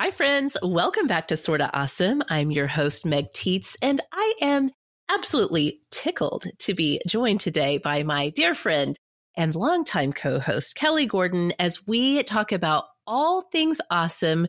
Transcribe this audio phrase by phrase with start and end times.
[0.00, 0.56] Hi, friends.
[0.62, 2.22] Welcome back to Sorta Awesome.
[2.30, 4.70] I'm your host, Meg Tietz, and I am
[5.08, 8.96] absolutely tickled to be joined today by my dear friend
[9.36, 14.46] and longtime co-host, Kelly Gordon, as we talk about all things awesome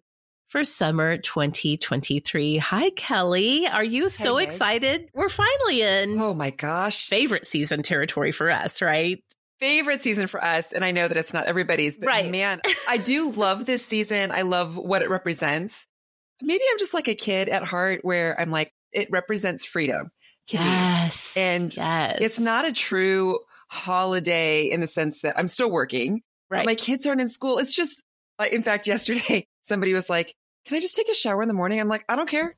[0.50, 2.60] for summer 2023.
[2.60, 3.66] Hi, Kelly.
[3.66, 4.50] Are you so Meg.
[4.50, 5.10] excited?
[5.16, 7.08] We're finally in Oh my gosh.
[7.08, 9.24] favorite season territory for us, right?
[9.60, 10.72] Favorite season for us.
[10.72, 12.32] And I know that it's not everybody's, but Right.
[12.32, 14.32] man, I do love this season.
[14.32, 15.86] I love what it represents.
[16.42, 20.10] Maybe I'm just like a kid at heart where I'm like, it represents freedom
[20.48, 20.64] to me.
[20.64, 21.34] Yes.
[21.36, 22.18] And yes.
[22.22, 23.40] It's not a true
[23.70, 26.22] holiday in the sense that I'm still working.
[26.50, 26.66] right.
[26.66, 27.58] My kids aren't in school.
[27.60, 28.02] It's just
[28.40, 30.34] like, in fact, yesterday somebody was like,
[30.66, 31.80] can I just take a shower in the morning?
[31.80, 32.56] I'm like, I don't care.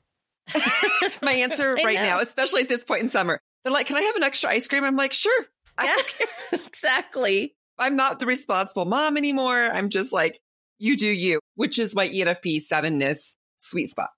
[1.21, 2.01] My answer right know.
[2.01, 4.67] now, especially at this point in summer, they're like, can I have an extra ice
[4.67, 4.83] cream?
[4.83, 5.45] I'm like, sure.
[5.85, 7.53] Yeah, exactly.
[7.77, 9.57] I'm not the responsible mom anymore.
[9.57, 10.39] I'm just like,
[10.79, 14.09] you do you, which is my ENFP sevenness sweet spot.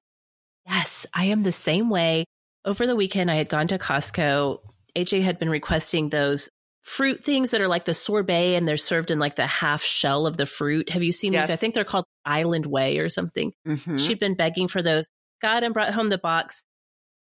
[0.65, 2.25] Yes, I am the same way.
[2.65, 4.59] Over the weekend, I had gone to Costco.
[4.95, 6.49] AJ had been requesting those
[6.83, 10.25] fruit things that are like the sorbet and they're served in like the half shell
[10.27, 10.89] of the fruit.
[10.89, 11.47] Have you seen Yes.
[11.47, 11.53] these?
[11.53, 13.53] I think they're called Island Way or something.
[13.67, 13.99] Mhm.
[13.99, 15.05] She'd been begging for those.
[15.41, 16.63] Got and brought home the box.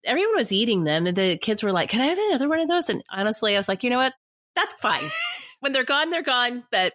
[0.05, 2.69] Everyone was eating them and the kids were like, Can I have another one of
[2.69, 2.89] those?
[2.89, 4.14] And honestly, I was like, you know what?
[4.59, 5.03] That's fine.
[5.61, 6.92] when they're gone, they're gone, but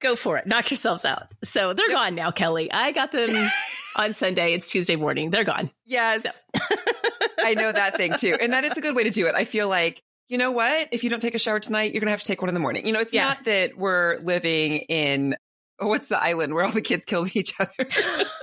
[0.00, 0.46] go for it.
[0.48, 1.28] Knock yourselves out.
[1.44, 2.72] So they're gone now, Kelly.
[2.72, 3.50] I got them
[3.96, 4.54] on Sunday.
[4.54, 5.30] It's Tuesday morning.
[5.30, 5.70] They're gone.
[5.84, 6.26] Yes.
[7.38, 8.36] I know that thing too.
[8.40, 9.36] And that is a good way to do it.
[9.36, 10.88] I feel like, you know what?
[10.90, 12.54] If you don't take a shower tonight, you're going to have to take one in
[12.54, 12.84] the morning.
[12.84, 13.22] You know, it's Yeah.
[13.28, 15.36] not that we're living in,
[15.78, 17.88] oh, what's the island where all the kids kill each other?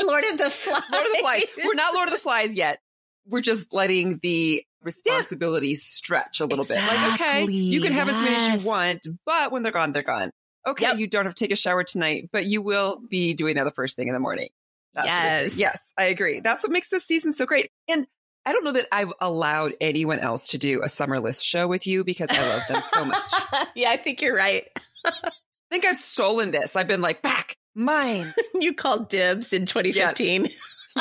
[0.02, 0.82] Lord of the Flies.
[0.92, 1.44] Lord of the Flies.
[1.64, 2.80] We're not Lord of the Flies yet.
[3.28, 6.78] We're just letting the responsibilities stretch a little bit.
[6.78, 10.04] Like, okay, you can have as many as you want, but when they're gone, they're
[10.04, 10.32] gone.
[10.68, 10.98] Okay, Yep.
[11.00, 13.72] you don't have to take a shower tonight, but you will be doing that the
[13.72, 14.50] first thing in the morning.
[14.94, 15.58] That sort of.
[15.58, 15.58] Yes.
[15.58, 16.40] Yes, I agree.
[16.40, 17.70] That's what makes this season so great.
[17.88, 18.08] And
[18.46, 21.86] I don't know that I've allowed anyone else to do a summer list show with
[21.86, 23.34] you because I love them so much.
[23.76, 24.66] Yeah, I think you're right.
[25.06, 25.32] I
[25.70, 26.76] think I've stolen this.
[26.76, 28.34] I've been like, back, mine.
[28.56, 30.50] you called dibs in 2015.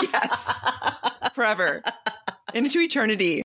[0.02, 0.52] Yes,
[1.34, 1.82] forever.
[2.52, 3.43] Into eternity.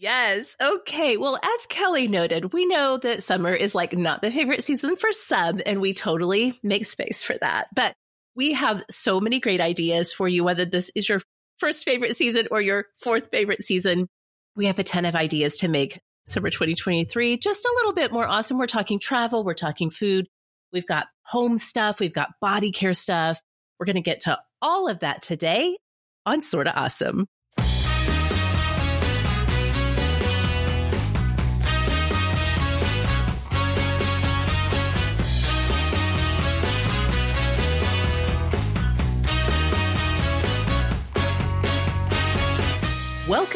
[0.00, 0.54] Yes.
[0.62, 1.16] Okay.
[1.16, 5.10] Well, as Kelly noted, we know that summer is like not the favorite season for
[5.10, 7.66] some, and we totally make space for that.
[7.74, 7.94] But
[8.36, 11.20] we have so many great ideas for you, whether this is your
[11.58, 14.06] first favorite season or your fourth favorite season.
[14.54, 15.98] We have a ton of ideas to make
[16.28, 18.56] summer 2023 just a little bit more awesome.
[18.56, 20.28] We're talking travel, we're talking food,
[20.72, 23.40] we've got home stuff, we've got body care stuff.
[23.80, 25.76] We're going to get to all of that today
[26.24, 27.26] on Sorta Awesome.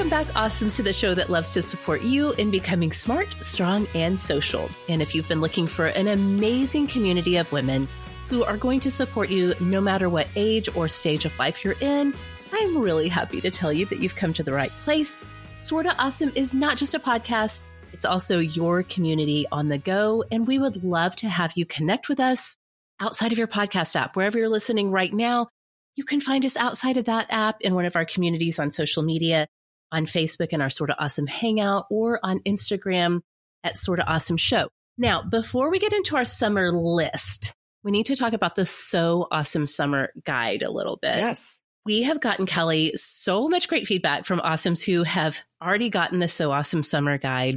[0.02, 3.86] Welcome back, Awesomes, to the show that loves to support you in becoming smart, strong,
[3.94, 4.68] and social.
[4.88, 7.86] And if you've been looking for an amazing community of women
[8.26, 11.76] who are going to support you no matter what age or stage of life you're
[11.80, 12.12] in,
[12.52, 15.16] I'm really happy to tell you that you've come to the right place.
[15.60, 17.60] Sorta Awesome is not just a podcast,
[17.92, 20.24] it's also your community on the go.
[20.32, 22.56] And we would love to have you connect with us
[22.98, 25.46] outside of your podcast app, wherever you're listening right now.
[25.94, 29.04] You can find us outside of that app in one of our communities on social
[29.04, 29.46] media
[29.92, 33.20] on Facebook and our Sorta Awesome Hangout or on Instagram
[33.62, 34.68] at Sorta Awesome Show.
[34.98, 37.54] Now, before we get into our summer list,
[37.84, 41.16] we need to talk about the So Awesome Summer Guide a little bit.
[41.16, 41.58] Yes.
[41.84, 46.28] We have gotten, Kelly, so much great feedback from Awesomes who have already gotten the
[46.28, 47.56] So Awesome Summer Guide.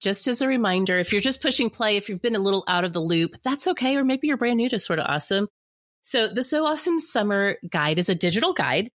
[0.00, 2.84] Just as a reminder, if you're just pushing play, if you've been a little out
[2.84, 3.96] of the loop, that's okay.
[3.96, 5.48] Or maybe you're brand new to Sorta Awesome.
[6.04, 8.90] So the So Awesome Summer Guide is a digital guide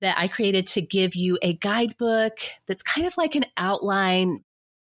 [0.00, 4.40] that I created to give you a guidebook that's kind of like an outline,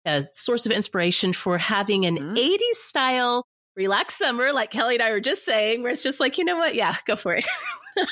[0.05, 2.37] a source of inspiration for having an Mhm.
[2.39, 3.45] 80s style
[3.77, 6.57] relaxed summer, like Kelly and I were just saying, where it's just like, you know
[6.57, 6.75] what?
[6.75, 7.47] Yeah, go for it.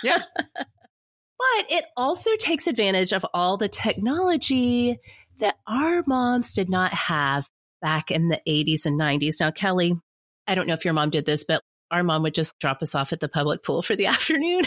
[0.02, 0.22] Yeah.
[0.46, 4.98] but it also takes advantage of all the technology
[5.38, 7.46] that our moms did not have
[7.80, 9.36] back in the 80s and 90s.
[9.40, 9.94] Now, Kelly,
[10.46, 12.94] I don't know if your mom did this, but our mom would just drop us
[12.94, 14.62] off at the public pool for the afternoon.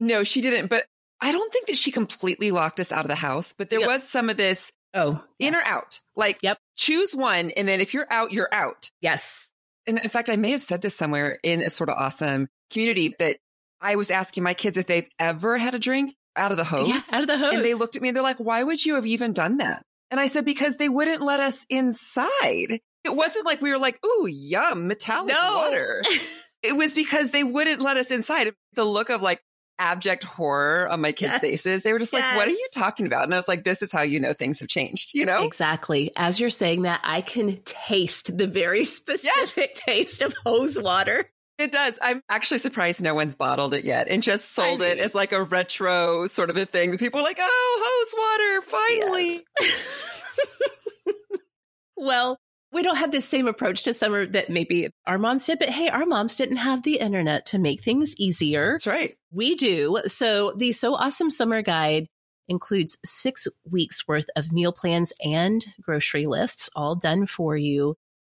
[0.00, 0.68] No, she didn't.
[0.68, 0.84] But
[1.20, 3.88] I don't think that she completely locked us out of the house, but there Yep.
[3.88, 6.00] was some of this Oh, in or out.
[6.14, 6.58] Like, Yep.
[6.76, 7.50] choose one.
[7.50, 8.90] And then if you're out, you're out.
[9.00, 9.48] Yes.
[9.86, 13.14] And in fact, I may have said this somewhere in a sort of awesome community
[13.18, 13.36] that
[13.80, 16.88] I was asking my kids if they've ever had a drink out of the hose.
[16.88, 17.54] Yeah, out of the hose.
[17.54, 19.82] And they looked at me and they're like, why would you have even done that?
[20.10, 22.80] And I said, because they wouldn't let us inside.
[23.04, 25.54] It wasn't like we were like, ooh, yum, metallic No.
[25.56, 26.02] water.
[26.62, 28.52] It was because they wouldn't let us inside.
[28.72, 29.40] The look of like,
[29.78, 31.40] abject horror on my kids' Yes.
[31.40, 31.82] faces.
[31.82, 33.24] They were just like, what are you talking about?
[33.24, 35.44] And I was like, this is how you know things have changed, you know?
[35.44, 36.10] Exactly.
[36.16, 41.30] As you're saying that, I can taste the very specific taste of hose water.
[41.58, 41.98] It does.
[42.02, 45.32] I'm actually surprised no one's bottled it yet and just sold I it as like
[45.32, 46.96] a retro sort of a thing.
[46.98, 49.46] People are like, oh, hose water, finally.
[51.96, 52.38] well,
[52.76, 55.88] we don't have the same approach to summer that maybe our moms did, but hey,
[55.88, 58.72] our moms didn't have the internet to make things easier.
[58.72, 59.16] That's right.
[59.32, 60.02] We do.
[60.08, 62.06] So the So Awesome Summer Guide
[62.48, 67.96] includes six weeks worth of meal plans and grocery lists, all done for you.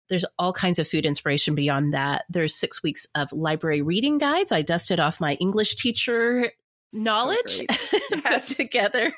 [0.09, 2.25] There's all kinds of food inspiration beyond that.
[2.31, 4.53] There's six weeks of library reading guides.
[4.53, 6.51] I dusted off my English teacher
[6.93, 7.69] knowledge and
[8.25, 8.49] Yes.
[8.49, 9.13] put together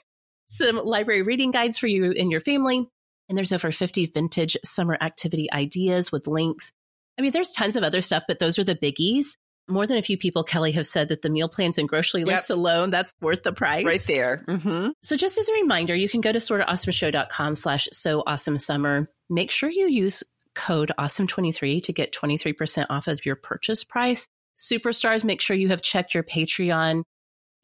[0.48, 2.88] some library reading guides for you and your family.
[3.30, 6.72] And there's over 50 vintage summer activity ideas with links.
[7.16, 9.36] I mean, there's tons of other stuff, but those are the biggies.
[9.68, 12.26] More than a few people, Kelly, have said that the meal plans and grocery Yep.
[12.28, 13.86] lists alone, that's worth the price.
[13.86, 14.44] Right there.
[14.48, 19.08] hmm So just as a reminder, you can go to sortaawesomeshow.com slash so awesome summer.
[19.28, 20.24] Make sure you use
[20.56, 24.26] code awesome23 to get 23% off of your purchase price.
[24.58, 27.04] Superstars, make sure you have checked your Patreon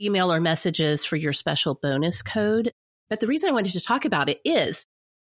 [0.01, 2.71] email or messages for your special bonus code.
[3.11, 4.85] But the reason I wanted to talk about it is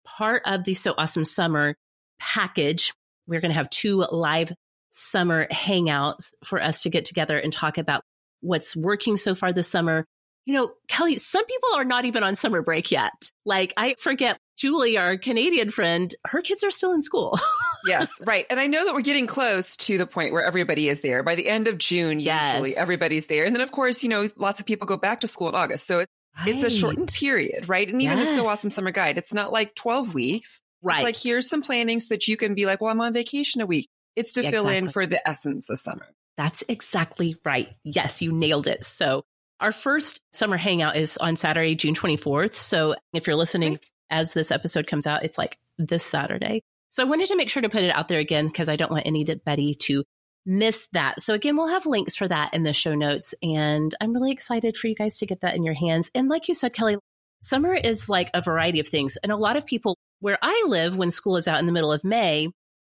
[0.06, 1.76] part of the So Awesome Summer
[2.20, 2.94] package.
[3.28, 4.52] We're going to have two live
[4.92, 8.04] summer hangouts for us to get together and talk about
[8.42, 10.06] what's working so far this summer.
[10.46, 13.12] You know, Kelly, some people are not even on summer break yet.
[13.46, 17.38] Like I forget Julie, our Canadian friend, her kids are still in school.
[17.84, 18.46] Yes, right.
[18.52, 21.24] And I know that we're getting close to the point where everybody is there.
[21.24, 22.54] By the end of June, Yes.
[22.54, 23.44] usually everybody's there.
[23.46, 25.88] And then, of course, you know, lots of people go back to school in August.
[25.88, 26.06] So
[26.46, 27.88] it, it's a shortened period, right?
[27.88, 30.62] And even the So Awesome Summer Guide, it's not like 12 weeks.
[30.82, 30.98] Right.
[30.98, 33.62] It's like, here's some planning so that you can be like, well, I'm on vacation
[33.62, 33.88] a week.
[34.16, 36.08] It's to Yeah, fill in for the essence of summer.
[36.38, 37.70] That's exactly right.
[37.84, 38.84] Yes, you nailed it.
[38.84, 39.24] So
[39.60, 42.56] our first summer hangout is on Saturday, June 24th.
[42.56, 43.92] So if you're listening Right?
[44.10, 46.64] as this episode comes out, it's like this Saturday.
[46.90, 48.92] So I wanted to make sure to put it out there again because I don't
[48.92, 50.04] want anybody to
[50.46, 51.22] miss that.
[51.22, 53.34] So again, we'll have links for that in the show notes.
[53.44, 56.10] And I'm really excited for you guys to get that in your hands.
[56.16, 56.98] And like you said, Kelly,
[57.42, 59.18] summer is like a variety of things.
[59.22, 61.92] And a lot of people where I live when school is out in the middle
[61.92, 62.48] of May,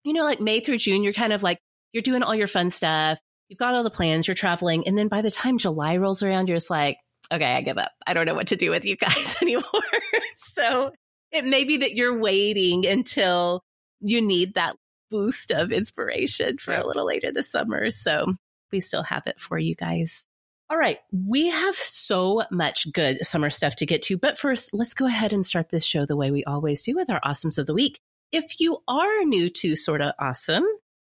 [0.05, 1.59] you know, like May through June, you're kind of like,
[1.93, 3.19] you're doing all your fun stuff.
[3.49, 4.87] You've got all the plans, you're traveling.
[4.87, 6.97] And then by the time July rolls around, you're just like,
[7.31, 7.93] okay, I give up.
[8.07, 9.65] I don't know what to do with you guys anymore.
[10.37, 10.93] so
[11.31, 13.63] it may be that you're waiting until
[14.01, 14.77] you need that
[15.11, 17.91] boost of inspiration for a little later this summer.
[17.91, 18.33] So
[18.73, 20.27] we still have it for you guys.
[20.71, 20.99] All right.
[21.13, 24.17] We have so much good summer stuff to get to.
[24.17, 27.11] But first, let's go ahead and start this show the way we always do with
[27.11, 28.01] our awesomes of the week.
[28.33, 30.65] If you are new to Sorta Awesome,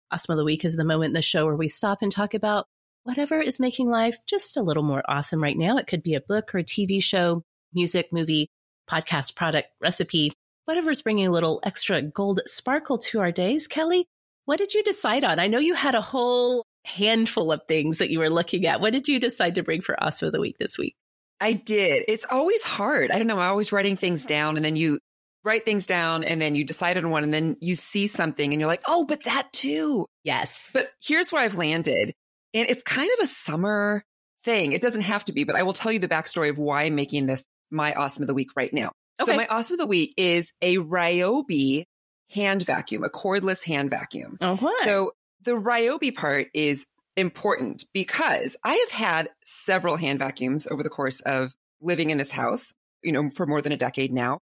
[0.09, 2.33] Awesome of the Week is the moment in the show where we stop and talk
[2.33, 2.65] about
[3.03, 5.77] whatever is making life just a little more awesome right now.
[5.77, 7.43] It could be a book or a TV show,
[7.73, 8.47] music, movie,
[8.89, 10.33] podcast, product, recipe,
[10.65, 13.67] whatever's bringing a little extra gold sparkle to our days.
[13.67, 14.05] Kelly,
[14.45, 15.39] what did you decide on?
[15.39, 18.81] I know you had a whole handful of things that you were looking at.
[18.81, 20.95] What did you decide to bring for Awesome of the Week this week?
[21.39, 22.05] I did.
[22.07, 23.11] It's always hard.
[23.11, 23.39] I don't know.
[23.39, 24.99] I'm always writing things down and then you
[25.43, 28.59] write things down and then you decide on one and then you see something and
[28.59, 30.05] you're like, oh, but that too.
[30.23, 30.69] Yes.
[30.73, 32.13] But here's where I've landed.
[32.53, 34.03] And it's kind of a summer
[34.43, 34.73] thing.
[34.73, 36.95] It doesn't have to be, but I will tell you the backstory of why I'm
[36.95, 38.91] making this my awesome of the week right now.
[39.20, 39.32] Okay.
[39.32, 41.86] So my awesome of the week is a Ryobi
[42.30, 44.38] hand vacuum, a cordless hand vacuum.
[44.41, 44.84] Oh, what?
[44.84, 45.12] So
[45.44, 46.86] the Ryobi part is
[47.18, 52.32] important because I have had several hand vacuums over the course of living in this
[52.32, 54.39] house, you know, for more than a decade now.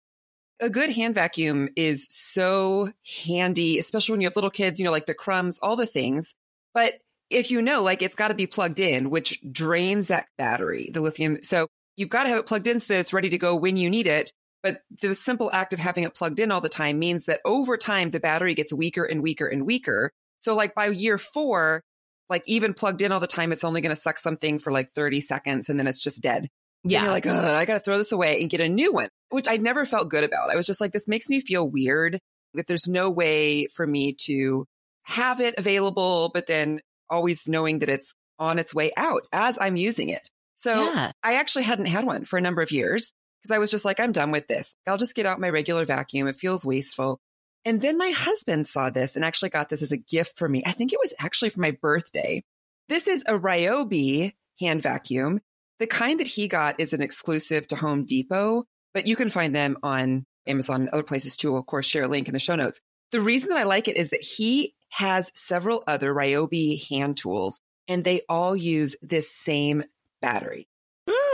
[0.60, 2.92] A good hand vacuum is so
[3.26, 6.34] handy, especially when you have little kids, you know, like the crumbs, all the things.
[6.74, 6.94] But
[7.30, 11.02] if you know, like it's got to be plugged in, which drains that battery, the
[11.02, 11.42] lithium.
[11.44, 13.78] So you've got to have it plugged in so that it's ready to go when
[13.78, 14.32] you need it.
[14.68, 17.78] But the simple act of having it plugged in all the time means that over
[17.78, 20.12] time, the battery gets weaker and weaker and weaker.
[20.40, 21.84] So like by year four,
[22.30, 24.90] like even plugged in all the time, it's only going to suck something for like
[24.90, 26.50] 30 seconds and then it's just dead.
[26.84, 26.98] yeah.
[26.98, 29.48] And you're like, I got to throw this away and get a new one, which
[29.48, 30.52] I never felt good about.
[30.52, 32.20] I was just like, this makes me feel weird
[32.54, 34.66] that there's no way for me to
[35.04, 39.78] have it available, but then always knowing that it's on its way out as I'm
[39.78, 40.30] using it.
[40.56, 41.14] So yeah.
[41.24, 43.14] I actually hadn't had one for a number of years
[43.48, 44.76] because I was just like, I'm done with this.
[44.86, 46.28] I'll just get out my regular vacuum.
[46.28, 47.20] It feels wasteful.
[47.64, 50.64] And then my husband saw this and actually got this as a gift for me.
[50.66, 52.44] I think it was actually for my birthday.
[52.90, 55.40] This is a Ryobi hand vacuum.
[55.80, 59.56] The kind that he got is an exclusive to Home Depot, but you can find
[59.56, 61.52] them on Amazon and other places too.
[61.52, 62.82] We'll, of course, share a link in the show notes.
[63.12, 67.62] The reason that I like it is that he has several other Ryobi hand tools
[67.88, 69.84] and they all use this same
[70.22, 70.68] battery.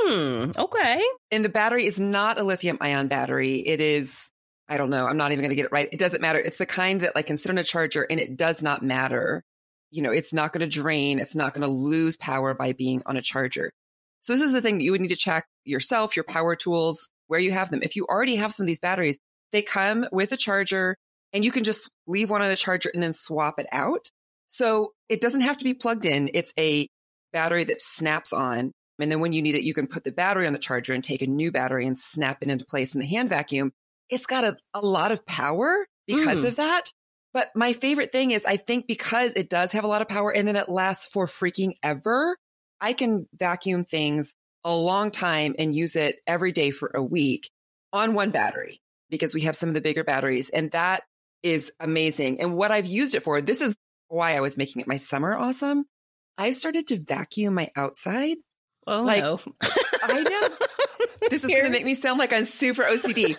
[0.04, 0.52] Hmm.
[0.58, 1.02] Okay.
[1.32, 3.60] And the battery is not a lithium ion battery.
[3.60, 4.30] It is,
[4.68, 5.08] I don't know.
[5.08, 5.90] I'm not even going to get it right.
[5.92, 6.40] It doesn't matter.
[6.40, 9.44] It's the kind that like can sit on a charger and it does not matter.
[9.92, 11.20] You know, it's not going to drain.
[11.20, 13.72] It's not going to lose power by being on a charger.
[14.22, 17.10] So this is the thing that you would need to check yourself, your power tools,
[17.28, 17.82] where you have them.
[17.84, 19.20] If you already have some of these batteries,
[19.52, 20.96] they come with a charger
[21.32, 24.10] and you can just leave one on the charger and then swap it out.
[24.48, 26.30] So it doesn't have to be plugged in.
[26.34, 26.88] It's a
[27.32, 28.72] battery that snaps on.
[29.00, 31.04] And then when you need it, you can put the battery on the charger and
[31.04, 33.72] take a new battery and snap it into place in the hand vacuum.
[34.10, 36.48] It's got a, a lot of power because Mm.
[36.48, 36.92] of that.
[37.34, 40.32] But my favorite thing is I think because it does have a lot of power
[40.32, 42.38] and then it lasts for freaking ever,
[42.80, 47.50] I can vacuum things a long time and use it every day for a week
[47.92, 51.04] on one battery because we have some of the bigger batteries and that
[51.42, 52.40] is amazing.
[52.40, 53.76] And what I've used it for, this is
[54.08, 55.86] why I was making it my summer awesome.
[56.38, 58.38] I've started to vacuum my outside.
[58.88, 59.40] Oh Like, no.
[60.04, 60.56] I know.
[61.30, 63.36] This is going to make me sound like I'm super OCD.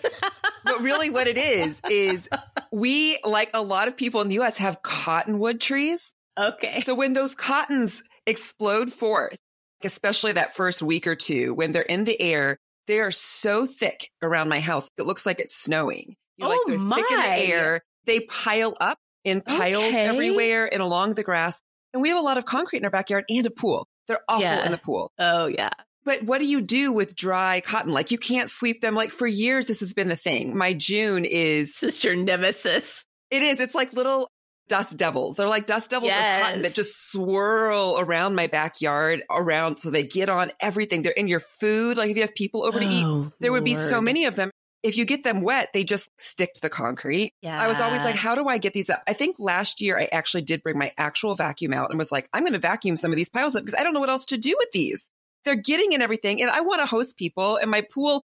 [0.65, 2.27] but really what it is, is
[2.71, 6.13] we, like a lot of people in the US, have cottonwood trees.
[6.37, 6.81] okay.
[6.81, 9.37] So when those cottons explode forth,
[9.83, 14.09] especially that first week or two, when they're in the air, they are so thick
[14.23, 14.89] around my house.
[14.97, 16.15] It looks like it's snowing.
[16.37, 17.81] You know, like Oh, they're thick in the air.
[18.05, 20.05] They pile up in piles Okay.
[20.07, 21.61] everywhere and along the grass.
[21.93, 23.87] And we have a lot of concrete in our backyard and a pool.
[24.07, 24.65] They're awful Yeah.
[24.65, 25.11] in the pool.
[25.19, 25.69] oh yeah.
[26.03, 27.91] But what do you do with dry cotton?
[27.91, 28.93] Like you can't sweep them.
[28.93, 30.55] Like for years, this has been the thing.
[30.55, 33.03] My June is, This is your nemesis.
[33.31, 34.29] it is, it's like little
[34.67, 35.35] dust devils.
[35.35, 39.77] They're like dust devils of cotton that just swirl around my backyard around.
[39.77, 41.01] So they get on everything.
[41.01, 41.97] They're in your food.
[41.97, 44.35] Like if you have people over to eat, Oh, there would be so many of
[44.35, 44.51] them.
[44.85, 47.33] If you get them wet, they just stick to the concrete.
[47.41, 47.59] Yeah.
[47.59, 49.01] I was always like, how do I get these up?
[49.07, 52.29] I think last year I actually did bring my actual vacuum out and was like,
[52.33, 54.25] I'm going to vacuum some of these piles up because I don't know what else
[54.25, 55.09] to do with these.
[55.43, 58.23] They're getting in everything and I want to host people and my pool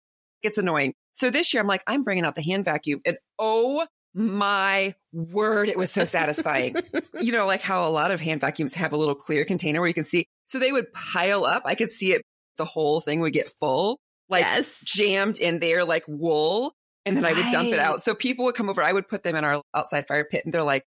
[0.44, 0.94] gets annoying.
[1.12, 5.68] So this year I'm like, I'm bringing out the hand vacuum and oh my word,
[5.68, 6.76] it was so satisfying.
[7.20, 9.90] you know, like how a lot of hand vacuums have a little clear container where
[9.90, 10.26] you can see.
[10.48, 11.64] So they would pile up.
[11.66, 12.22] I could see it.
[12.58, 14.80] The whole thing would get full, like yes.
[14.84, 16.74] jammed in there like wool.
[17.08, 18.02] And then I would dump it out.
[18.02, 18.82] So people would come over.
[18.82, 20.84] I would put them in our outside fire pit and they're like,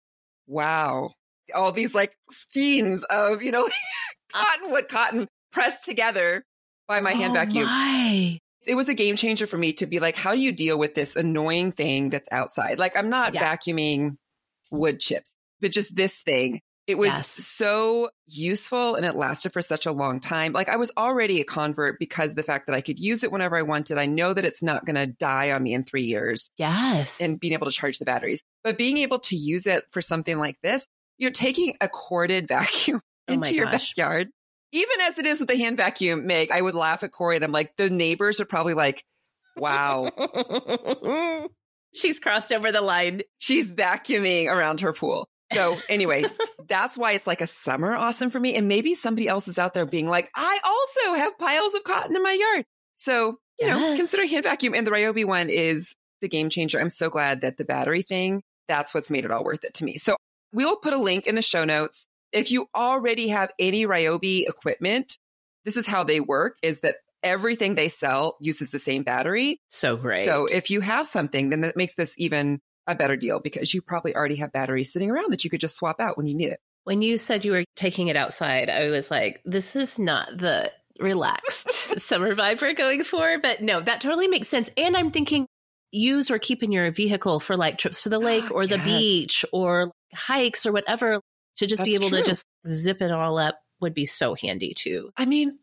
[0.47, 1.11] wow,
[1.55, 3.69] all these like skeins of, you know,
[4.33, 6.43] cottonwood cotton pressed together
[6.89, 7.67] by my hand Oh, vacuum.
[7.67, 8.39] my.
[8.67, 10.95] It was a game changer for me to be like, how do you deal with
[10.95, 12.79] this annoying thing that's outside?
[12.79, 13.55] Like I'm not Yeah.
[13.55, 14.17] vacuuming
[14.71, 16.61] wood chips, but just this thing.
[16.87, 17.29] It was Yes.
[17.29, 20.53] so useful and it lasted for such a long time.
[20.53, 23.57] Like I was already a convert because the fact that I could use it whenever
[23.57, 23.99] I wanted.
[23.99, 27.21] I know that it's not going to die on me in three years Yes.
[27.21, 30.39] and being able to charge the batteries, but being able to use it for something
[30.39, 30.87] like this,
[31.19, 33.95] you're taking a corded vacuum Oh into your gosh.
[33.95, 34.29] backyard.
[34.73, 37.45] Even as it is with the hand vacuum, Meg, I would laugh at Corey and
[37.45, 39.05] I'm like, the neighbors are probably like,
[39.57, 40.09] wow,
[41.95, 43.23] She's crossed over the line.
[43.39, 45.29] she's vacuuming around her pool.
[45.53, 46.25] So anyway,
[46.69, 48.55] that's why it's like a summer awesome for me.
[48.57, 52.17] And maybe somebody else is out there being like, I also have piles of cotton
[52.17, 52.65] in my yard.
[52.97, 53.97] So, you know, Yes.
[53.99, 56.81] consider hand vacuum and the Ryobi one is the game changer.
[56.81, 59.85] I'm so glad that the battery thing, that's what's made it all worth it to
[59.85, 59.99] me.
[59.99, 60.17] So
[60.53, 62.07] we'll put a link in the show notes.
[62.33, 65.17] If you already have any Ryobi equipment,
[65.65, 69.59] this is how they work is that everything they sell uses the same battery.
[69.69, 70.25] So great.
[70.25, 73.83] So if you have something, then that makes this even a better deal because you
[73.83, 76.51] probably already have batteries sitting around that you could just swap out when you need
[76.51, 76.61] it.
[76.85, 80.71] when you said you were taking it outside, I was like, this is not the
[81.01, 83.39] relaxed summer vibe we're going for.
[83.39, 84.71] But no, that totally makes sense.
[84.77, 85.47] And I'm thinking
[85.91, 88.79] use or keep in your vehicle for like trips to the ah, lake or the
[88.79, 91.21] beach or hikes or whatever
[91.57, 94.75] to just be That's able to just zip it all up would be so handy
[94.75, 95.11] too.
[95.17, 95.59] I mean,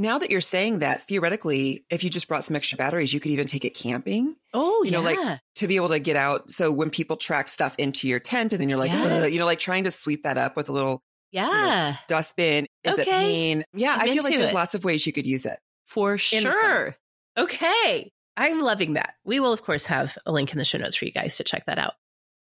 [0.00, 3.30] now that you're saying that, theoretically, if you just brought some extra batteries, you could
[3.32, 4.98] even take it camping Oh, You yeah.
[4.98, 6.48] know, like, to be able to get out.
[6.50, 9.30] So when people track stuff into your tent and then you're like, Yes.
[9.32, 11.02] You know, like trying to sweep that up with a little
[11.32, 13.10] yeah, dustbin is a Okay.
[13.10, 13.64] pain.
[13.74, 14.54] Yeah, I'm I feel like there's it.
[14.54, 15.58] lots of ways you could use it.
[15.86, 16.96] for sure.
[17.38, 18.10] Okay.
[18.36, 19.14] I'm loving that.
[19.24, 21.44] We will, of course, have a link in the show notes for you guys to
[21.44, 21.92] check that out.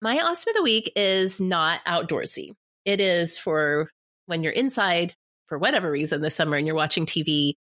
[0.01, 2.53] My awesome of the week is not outdoorsy.
[2.85, 3.89] It is for
[4.27, 5.13] when you're inside
[5.49, 7.53] for whatever reason this summer and you're watching TV.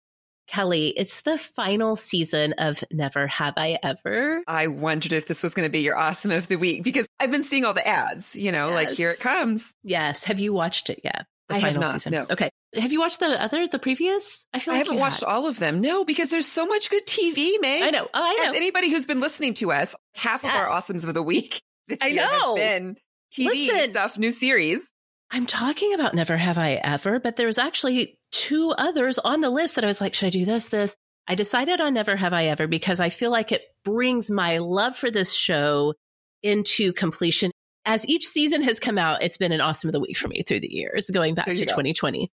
[0.49, 4.43] Kelly, it's the final season of Never Have I Ever.
[4.47, 7.33] I wondered if this was going to be your awesome of the week because I've
[7.33, 9.73] been seeing all the ads, you know, like here it comes.
[9.83, 10.23] Yes.
[10.25, 11.27] Have you watched it yet?
[11.49, 12.13] The I have final not, season.
[12.13, 12.27] no.
[12.31, 12.51] Okay.
[12.77, 14.45] Have you watched the other, the previous?
[14.53, 15.29] I feel like I haven't watched had.
[15.29, 15.81] all of them.
[15.81, 17.83] No, because there's so much good TV, May.
[17.85, 18.05] I know.
[18.05, 18.51] Oh, I know.
[18.51, 21.99] As anybody who's been listening to us, half of our awesomes of the week this
[22.03, 22.55] I year have know.
[22.57, 22.97] been
[23.33, 23.91] TV Listen.
[23.91, 24.89] stuff, new series.
[25.31, 29.75] I'm talking about Never Have I Ever, but there's actually two others on the list
[29.75, 30.97] that I was like, should I do this, this?
[31.29, 34.97] I decided on Never Have I Ever because I feel like it brings my love
[34.97, 35.95] for this show
[36.43, 37.51] into completion.
[37.85, 40.43] As each season has come out, it's been an awesome of the week for me
[40.43, 41.65] through the years, going back to go.
[41.65, 42.31] 2020.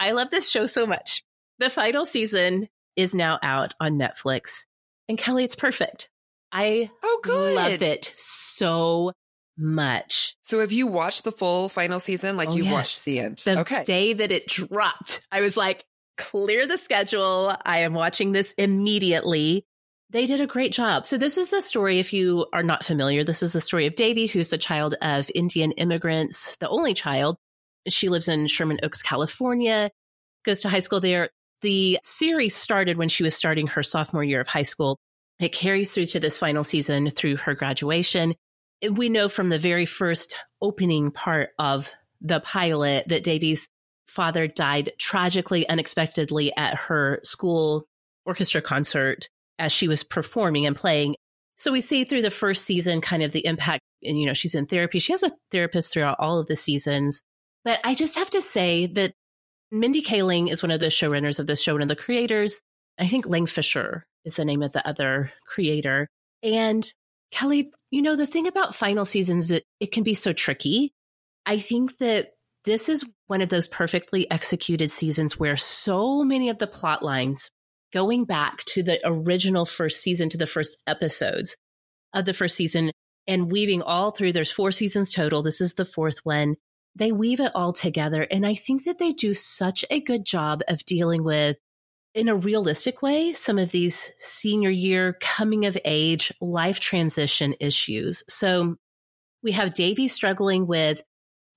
[0.00, 1.24] I love this show so much.
[1.58, 4.64] The final season is now out on Netflix.
[5.08, 6.08] And Kelly, it's perfect.
[6.50, 7.54] I oh, good.
[7.54, 9.12] love it so
[9.56, 10.36] much.
[10.42, 12.36] So have you watched the full final season?
[12.36, 12.72] Like oh, you yes.
[12.72, 13.42] watched the end?
[13.44, 13.84] The okay.
[13.84, 15.84] day that it dropped, I was like,
[16.16, 17.54] clear the schedule.
[17.64, 19.64] I am watching this immediately.
[20.10, 21.06] They did a great job.
[21.06, 21.98] So this is the story.
[21.98, 25.30] If you are not familiar, this is the story of Devi, who's the child of
[25.34, 27.38] Indian immigrants, the only child.
[27.88, 29.90] She lives in Sherman Oaks, California,
[30.44, 31.30] goes to high school there.
[31.62, 34.98] The series started when she was starting her sophomore year of high school.
[35.40, 38.34] It carries through to this final season through her graduation.
[38.90, 43.68] We know from the very first opening part of the pilot that Devi's
[44.06, 47.86] father died tragically, unexpectedly at her school
[48.24, 51.14] orchestra concert as she was performing and playing.
[51.56, 53.82] So we see through the first season kind of the impact.
[54.02, 54.98] And, you know, she's in therapy.
[54.98, 57.22] She has a therapist throughout all of the seasons.
[57.64, 59.12] But I just have to say that
[59.70, 62.60] Mindy Kaling is one of the showrunners of this show, one of the creators.
[62.98, 66.08] I think Lang Fisher is the name of the other creator.
[66.42, 66.90] And
[67.30, 70.94] Kelly, you know, the thing about final seasons, it, it can be so tricky.
[71.44, 72.30] I think that
[72.64, 77.50] this is one of those perfectly executed seasons where so many of the plot lines
[77.92, 81.54] going back to the original first season, to the first episodes
[82.14, 82.90] of the first season
[83.26, 85.42] and weaving all through, there's four seasons total.
[85.42, 86.54] This is the fourth one.
[86.96, 88.22] They weave it all together.
[88.22, 91.58] And I think that they do such a good job of dealing with
[92.14, 98.22] in a realistic way some of these senior year coming of age life transition issues.
[98.28, 98.76] So
[99.42, 101.02] we have Devi struggling with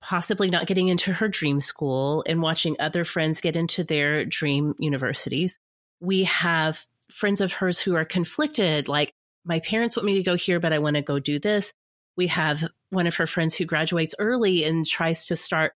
[0.02, 4.74] possibly not getting into her dream school and watching other friends get into their dream
[4.78, 5.58] universities.
[6.00, 9.12] We have friends of hers who are conflicted, like,
[9.44, 11.72] my parents want me to go here, but I want to go do this.
[12.16, 15.72] We have one of her friends who graduates early and tries to start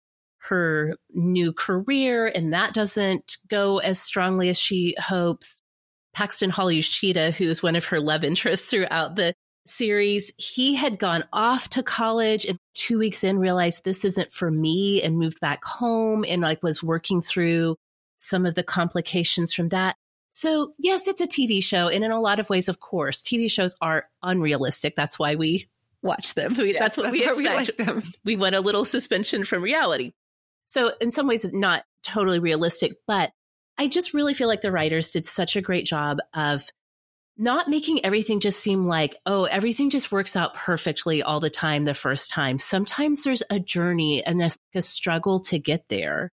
[0.47, 5.62] her new career, and that doesn't go as strongly as she hopes.
[6.13, 9.34] Paxton Hall-Yoshida, who is one of her love interests throughout the
[9.67, 14.49] series, he had gone off to college and two weeks in realized this isn't for
[14.49, 17.75] me and moved back home and like was working through
[18.17, 19.95] some of the complications from that.
[20.32, 21.88] So yes, it's a TV show.
[21.88, 24.95] And in a lot of ways, of course, TV shows are unrealistic.
[24.95, 25.69] That's why we
[26.02, 26.54] watch them.
[26.58, 27.38] Yes, that's what that's we expect.
[27.38, 28.04] We, like them.
[28.23, 30.13] we want a little suspension from reality.
[30.69, 33.32] So in some ways, it's not totally realistic, but
[33.77, 36.63] I just really feel like the writers did such a great job of
[37.38, 41.86] not making everything just seem like, oh, everything just works out perfectly all the time
[41.86, 42.60] the first time.
[42.60, 46.32] Sometimes there's a journey and a, a struggle to get there.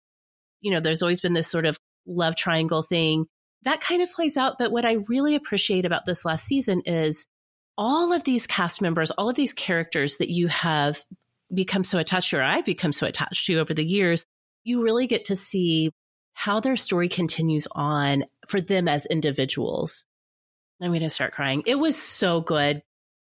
[0.62, 3.26] You know, there's always been this sort of love triangle thing
[3.66, 4.58] that kind of plays out.
[4.58, 7.28] But what I really appreciate about this last season is
[7.78, 11.04] all of these cast members, all of these characters that you have
[11.56, 14.26] become so attached to, or I've become so attached to over the years,
[14.64, 15.92] you really get to see
[16.34, 20.06] how their story continues on for them as individuals
[20.82, 21.64] I'm going to start crying.
[21.66, 22.82] It was so good.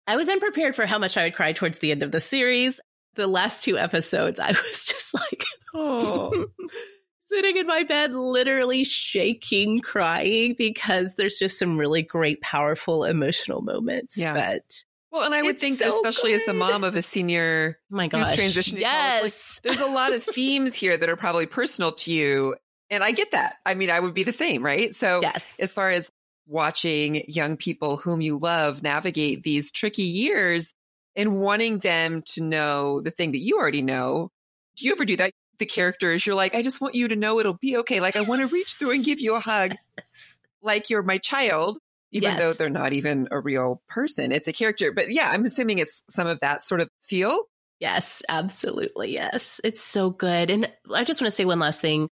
[0.06, 2.80] I was unprepared for how much I would cry towards the end of the series.
[3.14, 6.46] The last two episodes, I was just like, oh,
[7.26, 13.62] sitting in my bed, literally shaking, crying because there's just some really great, powerful emotional
[13.62, 14.16] moments.
[14.16, 14.34] Yeah.
[14.34, 16.40] But well, and I would think, so especially good.
[16.40, 19.18] as the mom of a senior oh my gosh, who's transitioning yes.
[19.18, 22.56] college, like, there's a lot of themes here that are probably personal to you.
[22.90, 23.56] And I get that.
[23.64, 24.94] I mean, I would be the same, right?
[24.94, 25.56] So yes.
[25.58, 26.10] as far as
[26.46, 30.74] watching young people whom you love navigate these tricky years
[31.14, 34.30] and wanting them to know the thing that you already know.
[34.76, 35.32] Do you ever do that?
[35.58, 38.00] The characters, you're like, I just want you to know it'll be okay.
[38.00, 40.40] Like, I want to reach through and give you a hug, yes.
[40.62, 41.78] like you're my child,
[42.12, 42.40] even yes.
[42.40, 44.32] though they're not even a real person.
[44.32, 44.92] It's a character.
[44.92, 47.44] But yeah, I'm assuming it's some of that sort of feel.
[47.80, 49.12] Yes, absolutely.
[49.12, 49.60] Yes.
[49.64, 50.50] It's so good.
[50.50, 52.08] And I just want to say one last thing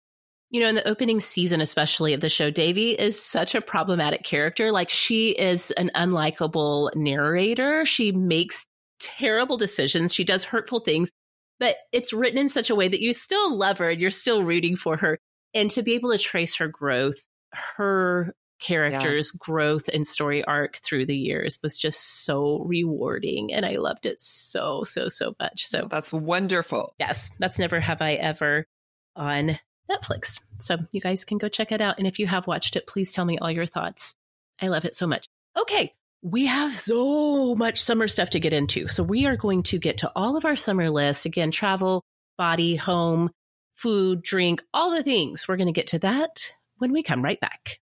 [0.50, 4.24] you know, in the opening season, especially of the show, Devi is such a problematic
[4.24, 4.72] character.
[4.72, 7.86] Like she is an unlikable narrator.
[7.86, 8.66] She makes
[8.98, 10.12] terrible decisions.
[10.12, 11.10] She does hurtful things,
[11.60, 14.42] but it's written in such a way that you still love her and you're still
[14.42, 15.18] rooting for her.
[15.54, 17.22] And to be able to trace her growth,
[17.76, 19.38] her character's yeah.
[19.40, 23.52] growth and story arc through the years was just so rewarding.
[23.52, 25.66] And I loved it so, so, so much.
[25.66, 26.94] So that's wonderful.
[26.98, 27.30] Yes.
[27.38, 28.66] That's never have I ever
[29.16, 29.58] on
[29.90, 30.40] Netflix.
[30.58, 31.98] So you guys can go check it out.
[31.98, 34.14] And if you have watched it, please tell me all your thoughts.
[34.60, 35.26] I love it so much.
[35.58, 35.92] Okay.
[36.22, 38.88] We have so much summer stuff to get into.
[38.88, 42.04] So we are going to get to all of our summer lists again, travel,
[42.36, 43.30] body, home,
[43.76, 45.48] food, drink, all the things.
[45.48, 47.78] We're going to get to that when we come right back.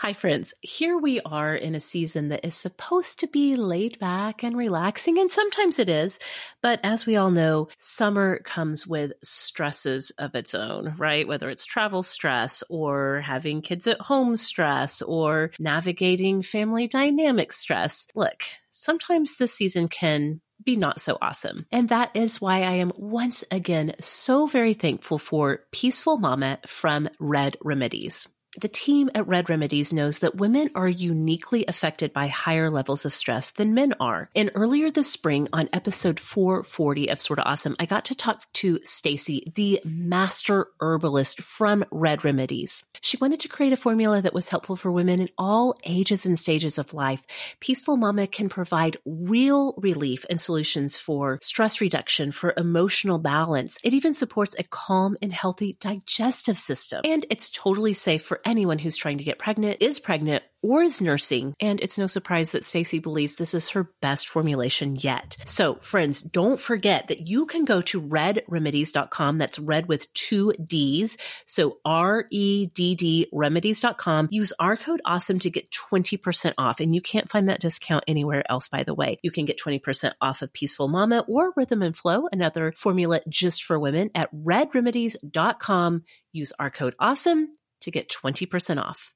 [0.00, 0.54] Hi, friends.
[0.62, 5.18] Here we are in a season that is supposed to be laid back and relaxing,
[5.18, 6.18] and sometimes it is.
[6.62, 11.28] But as we all know, summer comes with stresses of its own, right?
[11.28, 18.08] Whether it's travel stress or having kids at home stress or navigating family dynamic stress.
[18.14, 21.66] Look, sometimes this season can be not so awesome.
[21.70, 27.10] And that is why I am once again so very thankful for Peaceful Mama from
[27.18, 28.26] Redd Remedies.
[28.58, 33.12] The team at Redd Remedies knows that women are uniquely affected by higher levels of
[33.12, 34.28] stress than men are.
[34.34, 38.80] And earlier this spring on episode 440 of Sorta Awesome, I got to talk to
[38.82, 42.82] Stacy, the master herbalist from Redd Remedies.
[43.00, 46.36] She wanted to create a formula that was helpful for women in all ages and
[46.36, 47.22] stages of life.
[47.60, 53.78] Peaceful Mama can provide real relief and solutions for stress reduction, for emotional balance.
[53.84, 57.02] It even supports a calm and healthy digestive system.
[57.04, 61.00] And it's totally safe for anyone who's trying to get pregnant, is pregnant, or is
[61.00, 61.54] nursing.
[61.60, 65.36] And it's no surprise that Stacy believes this is her best formulation yet.
[65.44, 69.38] So friends, don't forget that you can go to reddremedies.com.
[69.38, 71.16] That's red with two D's.
[71.46, 74.28] So R-E-D-D remedies.com.
[74.30, 76.80] Use our code awesome to get 20% off.
[76.80, 79.18] And you can't find that discount anywhere else, by the way.
[79.22, 83.64] You can get 20% off of Peaceful Mama or Rhythm and Flow, another formula just
[83.64, 86.04] for women at reddremedies.com.
[86.32, 87.48] Use our code awesome
[87.80, 89.14] to get 20% off.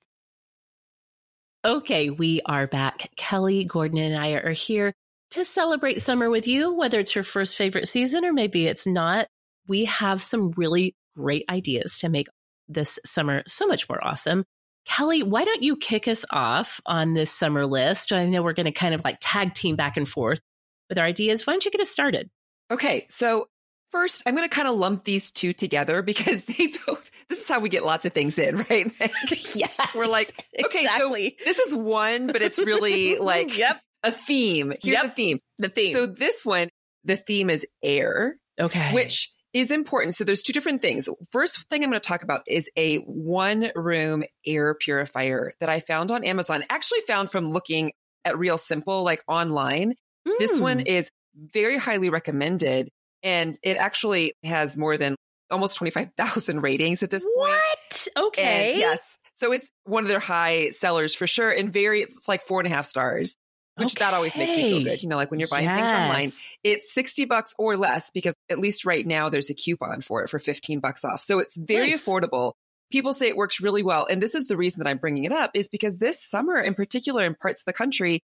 [1.65, 3.09] Okay, we are back.
[3.17, 4.93] Kelly Gordon and I are here
[5.31, 9.29] to celebrate summer with you, whether it's your first favorite season or maybe it's not.
[9.67, 12.29] We have some really great ideas to make
[12.69, 14.45] this summer so much more awesome.
[14.85, 18.13] Kelly, why don't you kick us off on this summer list?
[18.13, 20.41] I know we're going to kind of like tag team back and forth
[20.89, 21.47] with our ideas.
[21.47, 22.29] Why don't you get us started?
[22.71, 23.49] Okay, so
[23.95, 27.49] first, I'm going to kind of lump these two together because they both this is
[27.49, 28.93] how we get lots of things in, right?
[29.55, 29.69] yeah.
[29.95, 30.35] We're like,
[30.67, 31.37] okay, exactly.
[31.39, 33.81] so this is one, but it's really like yep.
[34.03, 34.75] a theme.
[34.83, 35.05] Here's yep.
[35.05, 35.39] the theme.
[35.59, 35.95] The theme.
[35.95, 36.69] So this one,
[37.05, 38.37] the theme is air.
[38.61, 38.93] Okay.
[38.93, 40.15] Which is important.
[40.15, 41.09] So there's two different things.
[41.31, 45.81] First thing I'm going to talk about is a one room air purifier that I
[45.81, 46.65] found on Amazon.
[46.69, 47.93] Actually found from looking
[48.25, 49.95] at Real Simple, like online.
[50.27, 50.39] Mm.
[50.39, 50.87] This one hmm.
[50.87, 52.91] is very highly recommended.
[53.25, 55.17] And it actually has more than
[55.51, 57.37] almost 25,000 ratings at this point.
[57.37, 58.09] What?
[58.27, 58.73] Okay.
[58.73, 59.19] And yes.
[59.35, 61.51] So it's one of their high sellers for sure.
[61.51, 63.35] And very, it's like four and a half stars,
[63.77, 64.05] which okay.
[64.05, 65.03] that always makes me feel good.
[65.03, 65.81] You know, like when you're buying yes.
[65.81, 66.33] things online,
[66.63, 70.29] it's 60 bucks or less because at least right now there's a coupon for it
[70.29, 71.23] for 15 bucks off.
[71.23, 72.05] So it's very nice.
[72.07, 72.53] affordable.
[72.93, 74.07] People say it works really well.
[74.09, 76.75] And this is the reason that I'm bringing it up is because this summer in
[76.75, 78.21] particular in parts of the country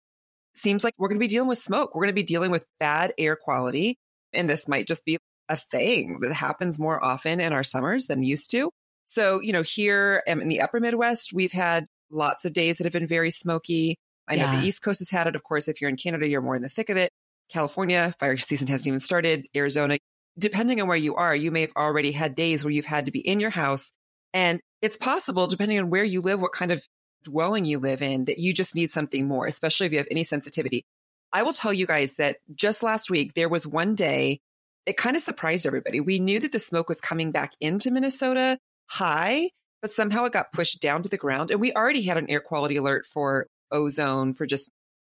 [0.55, 1.95] seems like we're going to be dealing with smoke.
[1.95, 3.97] We're going to be dealing with bad air quality.
[4.33, 8.23] And this might just be a thing that happens more often in our summers than
[8.23, 8.71] used to.
[9.07, 12.85] So, you know, here um, in the upper Midwest, we've had lots of days that
[12.85, 13.97] have been very smoky.
[14.29, 14.61] I know yeah.
[14.61, 15.35] the East Coast has had it.
[15.35, 17.11] Of course, if you're in Canada, you're more in the thick of it.
[17.49, 19.47] California, fire season hasn't even started.
[19.57, 19.99] Arizona,
[20.39, 23.13] depending on where you are, you may have already had days where you've had to
[23.13, 23.93] be in your house.
[24.35, 26.87] And it's possible, depending on where you live, what kind of
[27.25, 30.25] dwelling you live in, that you just need something more, especially if you have any
[30.25, 30.85] sensitivity.
[31.33, 34.41] I will tell you guys that just last week, there was one day
[34.87, 36.01] it kind of surprised everybody.
[36.01, 39.51] We knew that the smoke was coming back into Minnesota high,
[39.83, 41.51] but somehow it got pushed down to the ground.
[41.51, 44.71] And we already had an air quality alert for ozone, for just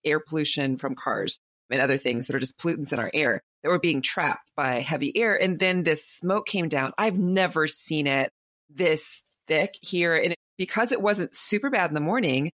[0.05, 1.39] air pollution from cars
[1.71, 4.81] and other things that are just pollutants in our air that were being trapped by
[4.81, 5.41] heavy air.
[5.41, 6.91] And then this smoke came down.
[6.99, 8.29] I've never seen it
[8.69, 10.15] this thick here.
[10.15, 12.51] And because it wasn't super bad in the morning,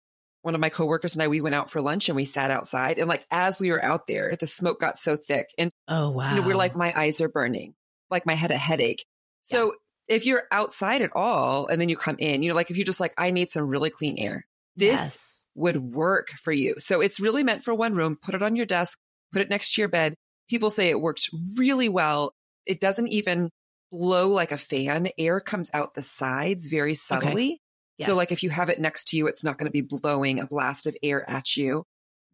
[0.47, 3.01] one of my coworkers and I, we went out for lunch and we sat outside.
[3.01, 5.49] And like, as we were out there, the smoke got so thick.
[5.59, 6.31] And oh, wow.
[6.31, 7.75] You know, we're like, my eyes are burning,
[8.13, 9.05] like my head a headache.
[9.51, 9.57] Yeah.
[9.57, 9.75] So
[10.07, 12.87] if you're outside at all and then you come in, you know, like if you're
[12.87, 15.47] just like, I need some really clean air, this yes.
[15.57, 16.77] would work for you.
[16.79, 18.17] So it's really meant for one room.
[18.23, 18.97] Put it on your desk,
[19.33, 20.15] put it next to your bed.
[20.49, 22.33] People say it works really well.
[22.67, 23.51] It doesn't even
[23.91, 25.09] blow like a fan.
[25.19, 27.47] Air comes out the sides very subtly.
[27.47, 27.61] Okay.
[27.99, 28.09] Yes.
[28.09, 30.39] So like if you have it next to you, it's not going to be blowing
[30.39, 31.85] a blast of air at you.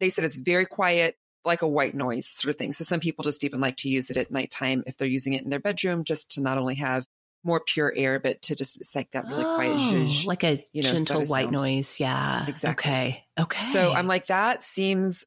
[0.00, 2.72] They said it's very quiet, like a white noise sort of thing.
[2.72, 5.42] So some people just even like to use it at nighttime if they're using it
[5.42, 7.04] in their bedroom, just to not only have
[7.44, 10.64] more pure air, but to just, it's like that really oh, quiet, zhuzh, like a
[10.72, 11.52] you know, gentle white sound.
[11.52, 11.98] noise.
[11.98, 12.44] Yeah.
[12.46, 12.90] Exactly.
[12.90, 13.24] Okay.
[13.38, 13.66] Okay.
[13.66, 15.24] So I'm like, that seems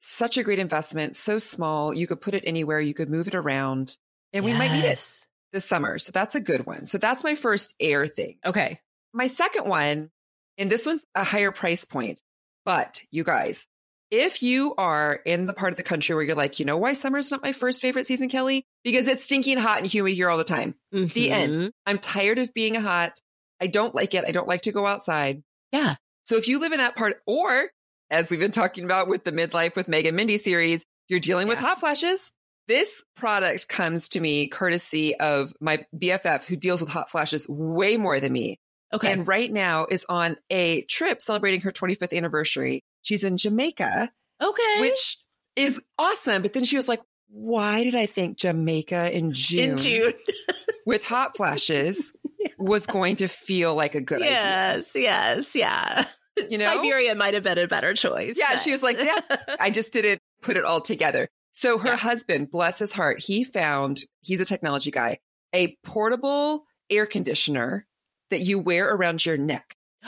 [0.00, 1.16] such a great investment.
[1.16, 1.94] So small.
[1.94, 2.80] You could put it anywhere.
[2.80, 3.96] You could move it around
[4.32, 4.52] and yes.
[4.52, 5.98] we might need it this summer.
[5.98, 6.86] So that's a good one.
[6.86, 8.38] So that's my first air thing.
[8.44, 8.80] Okay.
[9.14, 10.10] My second one,
[10.58, 12.20] and this one's a higher price point,
[12.64, 13.66] but you guys,
[14.10, 16.92] if you are in the part of the country where you're like, you know why
[16.92, 18.64] summer's not my first favorite season, Kelly?
[18.84, 20.74] because it's stinking hot and humid here all the time.
[20.92, 21.30] The Mhm.
[21.30, 21.72] end.
[21.86, 23.18] I'm tired of being hot.
[23.58, 24.26] I don't like it.
[24.28, 25.42] I don't like to go outside.
[25.72, 25.94] Yeah.
[26.24, 27.70] So if you live in that part, or
[28.10, 31.48] as we've been talking about with the midlife with Meg and Mindy series, you're dealing
[31.48, 31.68] with Yeah.
[31.68, 32.30] hot flashes.
[32.68, 37.96] This product comes to me courtesy of my BFF who deals with hot flashes way
[37.96, 38.58] more than me.
[38.94, 39.12] Okay.
[39.12, 42.82] And right now is on a trip celebrating her 25th anniversary.
[43.02, 44.80] She's in Jamaica, okay.
[44.80, 45.18] which
[45.56, 46.42] is awesome.
[46.42, 50.12] But then she was like, why did I think Jamaica in June, in June.
[50.86, 52.12] with hot flashes
[52.58, 54.30] was going to feel like a good idea?
[54.30, 54.90] yes.
[54.94, 55.54] Yes.
[55.54, 56.06] Yeah.
[56.50, 56.74] You know?
[56.74, 58.34] Siberia might have been a better choice.
[58.36, 59.20] Yeah, but- she was like, yeah,
[59.60, 61.28] I just didn't put it all together.
[61.52, 61.96] So her Yeah.
[61.96, 65.18] husband, bless his heart, he found, he's a technology guy,
[65.54, 67.86] a portable air conditioner
[68.30, 69.76] that you wear around your neck.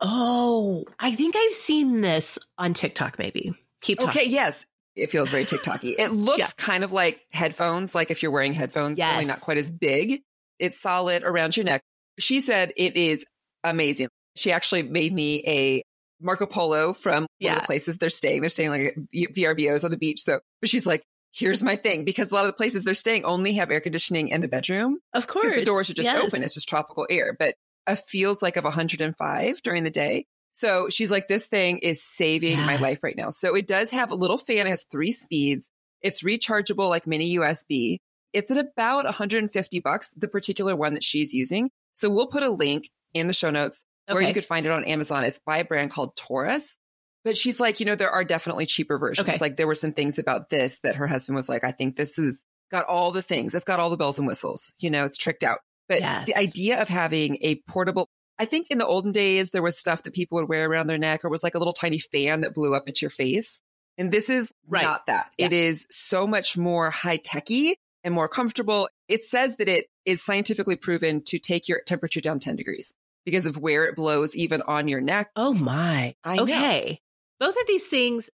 [0.00, 3.18] oh, I think I've seen this on TikTok.
[3.18, 4.22] Maybe keep talking.
[4.22, 4.64] Okay, yes.
[4.94, 5.96] It feels very TikToky.
[5.98, 6.48] It looks Yeah.
[6.56, 9.26] kind of like headphones, like if you're wearing headphones, Yes.
[9.26, 10.22] not quite as big.
[10.58, 11.82] It's solid around your neck.
[12.18, 13.24] She said it is
[13.62, 14.08] amazing.
[14.36, 15.82] She actually made me a
[16.20, 18.40] Marco Polo from one of the places they're staying.
[18.40, 20.20] They're staying like VRBOs on the beach.
[20.22, 21.02] So, but she's like,
[21.36, 24.28] here's my thing because a lot of the places they're staying only have air conditioning
[24.28, 26.22] in the bedroom Of course, the doors are just Yes.
[26.24, 26.42] open.
[26.42, 27.54] It's just tropical air, but
[27.86, 30.26] it feels like of 105 during the day.
[30.52, 33.30] So she's like, this thing is saving my life right now.
[33.30, 34.66] So it does have a little fan.
[34.66, 35.70] It has three speeds.
[36.00, 37.98] It's rechargeable like mini USB.
[38.32, 41.70] It's at about 150 bucks, the particular one that she's using.
[41.94, 44.84] So we'll put a link in the show notes where you could find it on
[44.84, 45.24] Amazon.
[45.24, 46.76] It's by a brand called Torras.
[47.26, 49.28] But she's like, you know, there are definitely cheaper versions.
[49.28, 49.36] Okay.
[49.40, 52.18] Like there were some things about this that her husband was like, I think this
[52.18, 53.52] is got all the things.
[53.52, 54.72] It's got all the bells and whistles.
[54.78, 55.58] You know, it's tricked out.
[55.88, 56.26] But Yes.
[56.26, 58.08] the idea of having a portable,
[58.38, 60.98] I think in the olden days, there was stuff that people would wear around their
[60.98, 63.60] neck or was like a little tiny fan that blew up at your face.
[63.98, 64.84] And this is Right.
[64.84, 65.32] not that.
[65.36, 65.46] Yeah.
[65.46, 68.88] It is so much more high techy and more comfortable.
[69.08, 73.46] It says that it is scientifically proven to take your temperature down 10 degrees because
[73.46, 75.30] of where it blows, even on your neck.
[75.34, 76.14] Oh my.
[76.22, 76.96] I know.
[77.40, 78.30] Both of these things.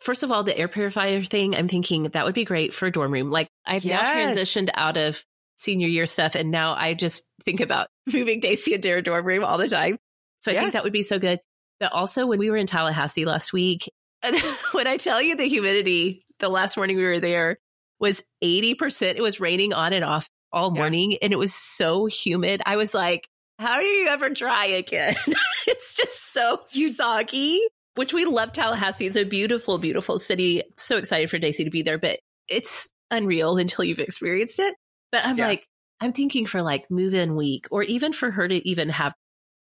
[0.00, 2.90] First of all, the air purifier thing, I'm thinking that would be great for a
[2.90, 3.30] dorm room.
[3.30, 5.24] Like I've now transitioned out of
[5.56, 9.44] senior year stuff and now I just think about moving Daisy into a dorm room
[9.44, 9.98] all the time.
[10.40, 10.62] So I Yes.
[10.64, 11.40] think that would be so good.
[11.80, 13.90] But also when we were in Tallahassee last week,
[14.22, 14.36] and
[14.72, 17.58] when I tell you the humidity, the last morning we were there
[18.00, 19.14] was 80%.
[19.16, 20.78] It was raining on and off all Yeah.
[20.80, 22.60] morning and it was so humid.
[22.66, 23.26] I was like,
[23.58, 25.14] how do you ever dry again?
[25.66, 27.60] it's just so you, soggy,
[27.94, 29.06] which we love Tallahassee.
[29.06, 30.62] It's a beautiful, beautiful city.
[30.76, 34.74] So excited for Daisy to be there, but it's unreal until you've experienced it.
[35.12, 35.48] But I'm Yeah.
[35.48, 35.66] like,
[36.00, 39.14] I'm thinking for like move in week or even for her to even have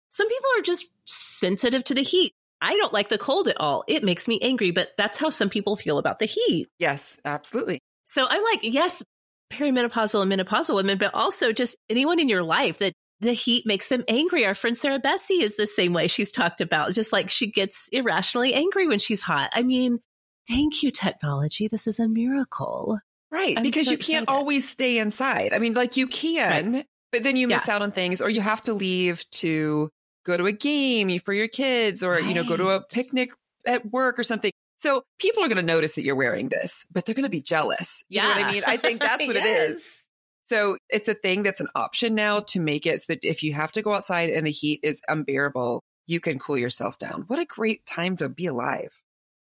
[0.09, 2.33] some people are just sensitive to the heat.
[2.62, 3.83] I don't like the cold at all.
[3.88, 6.67] It makes me angry, but that's how some people feel about the heat.
[6.79, 7.79] Yes, absolutely.
[8.05, 9.03] So I'm like, yes,
[9.51, 13.88] perimenopausal and menopausal women, but also just anyone in your life that the heat makes
[13.88, 14.45] them angry.
[14.45, 17.88] Our friend Sarah Bessey is the same way she's talked about, just like she gets
[17.91, 19.52] irrationally angry when she's hot.
[19.54, 19.99] I mean,
[20.47, 21.67] thank you, technology.
[21.67, 22.99] This is a miracle.
[23.32, 23.58] Right.
[23.58, 24.30] I'm because so you can't excited.
[24.30, 25.54] always stay inside.
[25.54, 28.62] I mean, like you can, but then you miss out on things or you have
[28.63, 29.89] to leave to
[30.26, 33.32] go to a game for your kids or, you know, go to a picnic
[33.65, 34.52] at work or something.
[34.78, 37.41] So people are going to notice that you're wearing this, but they're going to be
[37.41, 38.04] jealous.
[38.10, 38.63] You know what I mean?
[38.67, 40.03] I think that's what it is.
[40.45, 43.53] So it's a thing that's an option now to make it so that if you
[43.53, 47.23] have to go outside and the heat is unbearable, you can cool yourself down.
[47.27, 48.91] What a great time to be alive.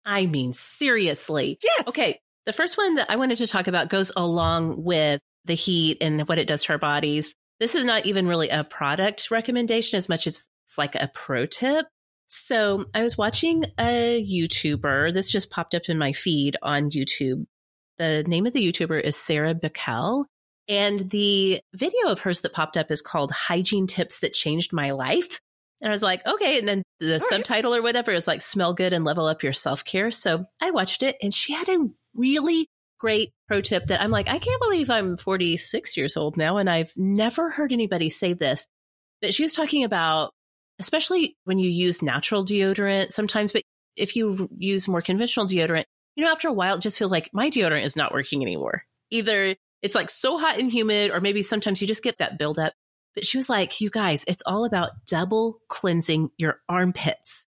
[0.06, 1.58] I mean, seriously.
[1.64, 1.88] Yes.
[1.88, 2.20] Okay.
[2.46, 6.28] The first one that I wanted to talk about goes along with the heat and
[6.28, 7.34] what it does to our bodies.
[7.60, 11.46] This is not even really a product recommendation as much as it's like a pro
[11.46, 11.86] tip.
[12.28, 15.14] So I was watching a YouTuber.
[15.14, 17.46] This just popped up in my feed on YouTube.
[17.98, 20.26] The name of the YouTuber is Sara Biquele.
[20.68, 24.92] And the video of hers that popped up is called Hygiene Tips That Changed My
[24.92, 25.40] Life.
[25.82, 26.60] And I was like, okay.
[26.60, 27.22] And then the right.
[27.22, 30.12] subtitle or whatever is like smell good and level up your self care.
[30.12, 32.68] So I watched it and she had a really
[33.00, 36.70] great pro tip that I'm like, I can't believe I'm 46 years old now and
[36.70, 38.66] I've never heard anybody say this.
[39.22, 40.32] But she was talking about,
[40.80, 43.64] especially when you use natural deodorant sometimes, but
[43.98, 45.84] if you use more conventional deodorant,
[46.16, 48.84] you know, after a while, it just feels like my deodorant is not working anymore.
[49.12, 52.74] Either it's like so hot and humid, or maybe sometimes you just get that buildup.
[53.14, 57.46] But she was like, you guys, it's all about double cleansing your armpits.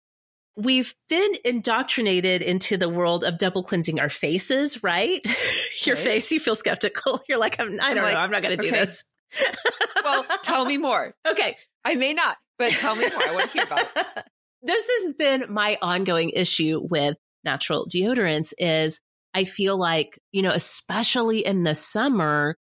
[0.56, 5.24] We've been indoctrinated into the world of double cleansing our faces, right?
[5.86, 6.04] your Right.
[6.04, 7.22] face, you feel skeptical.
[7.28, 8.20] You're like, I'm, I I'm don't like, know.
[8.20, 8.84] I'm not going to do okay.
[8.84, 9.04] this.
[10.04, 11.14] Well, tell me more.
[11.26, 11.56] okay.
[11.84, 13.22] I may not, but tell me more.
[13.22, 14.06] I want to hear about it.
[14.62, 19.00] this has been my ongoing issue with natural deodorants is
[19.34, 22.54] I feel like, you know, especially in the summer,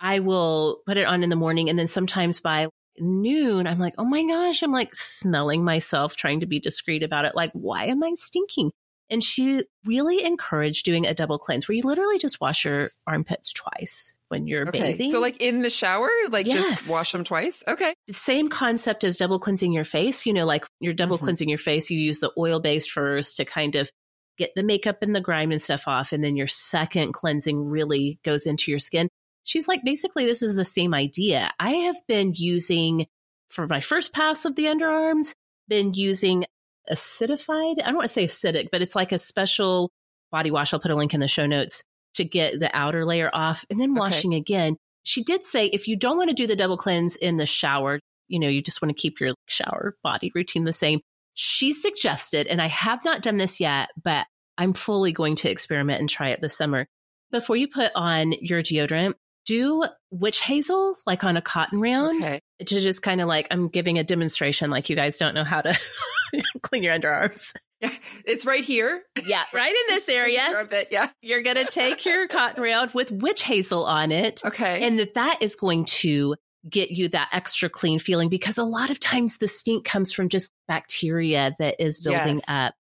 [0.00, 3.94] I will put it on in the morning and then sometimes by noon, I'm like,
[3.98, 7.34] oh my gosh, I'm like smelling myself, trying to be discreet about it.
[7.34, 8.70] Like, why am I stinking?
[9.10, 13.52] And she really encouraged doing a double cleanse where you literally just wash your armpits
[13.52, 14.92] twice when you're Okay.
[14.92, 15.10] bathing.
[15.12, 16.74] So like in the shower, like Yes.
[16.74, 17.62] just wash them twice.
[17.66, 17.94] Okay.
[18.06, 20.26] the same concept as double cleansing your face.
[20.26, 21.22] You know, like you're double Mhm.
[21.22, 23.90] cleansing your face, you use the oil based first to kind of
[24.38, 26.12] get the makeup and the grime and stuff off.
[26.12, 29.08] And then your second cleansing really goes into your skin.
[29.44, 31.50] She's like, basically, this is the same idea.
[31.58, 33.06] I have been using
[33.50, 35.32] for my first pass of the underarms,
[35.68, 36.44] been using
[36.90, 37.82] acidified.
[37.82, 39.90] I don't want to say acidic, but it's like a special
[40.30, 40.72] body wash.
[40.72, 41.82] I'll put a link in the show notes
[42.14, 44.00] to get the outer layer off and then Okay.
[44.00, 44.76] washing again.
[45.02, 48.00] She did say if you don't want to do the double cleanse in the shower,
[48.28, 51.00] you know, you just want to keep your shower body routine the same.
[51.40, 54.26] She suggested, and I have not done this yet, but
[54.58, 56.88] I'm fully going to experiment and try it this summer.
[57.30, 59.14] Before you put on your deodorant,
[59.46, 62.40] do witch hazel like on a cotton round Okay.
[62.66, 65.60] to just kind of like, I'm giving a demonstration like you guys don't know how
[65.60, 65.78] to
[66.62, 67.52] clean your underarms.
[67.80, 67.90] Yeah.
[68.24, 69.04] It's right here.
[69.24, 70.40] Yeah, right in this area.
[70.40, 71.08] Armpit, Yeah.
[71.22, 74.84] You're going to take your cotton round with witch hazel on it Okay.
[74.84, 76.34] and that that is going to
[76.68, 80.28] get you that extra clean feeling because a lot of times the stink comes from
[80.28, 82.44] just bacteria that is building Yes.
[82.48, 82.74] up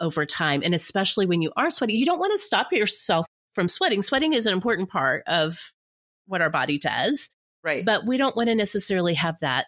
[0.00, 3.68] over time and especially when you are sweating you don't want to stop yourself from
[3.68, 5.72] sweating sweating is an important part of
[6.26, 7.30] what our body does
[7.64, 7.84] right.
[7.84, 9.66] but we don't want to necessarily have that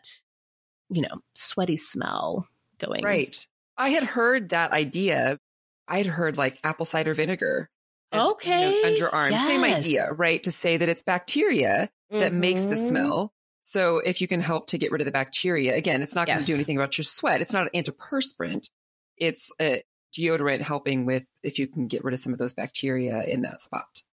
[0.88, 2.46] you know sweaty smell
[2.78, 3.46] going right.
[3.78, 5.38] I had heard that idea.
[5.86, 7.68] I had heard like apple cider vinegar.
[8.12, 8.82] as, you know, Okay.
[8.84, 9.38] underarms.
[9.46, 10.42] Same idea, right?
[10.44, 12.88] To say that it's bacteria that makes the Mhm.
[12.88, 13.32] smell.
[13.68, 16.36] So if you can help to get rid of the bacteria, again, it's not going
[16.38, 16.46] to Yes.
[16.46, 17.40] do anything about your sweat.
[17.42, 18.68] It's not an antiperspirant.
[19.16, 19.82] It's a
[20.16, 23.60] deodorant helping with if you can get rid of some of those bacteria in that
[23.60, 24.04] spot.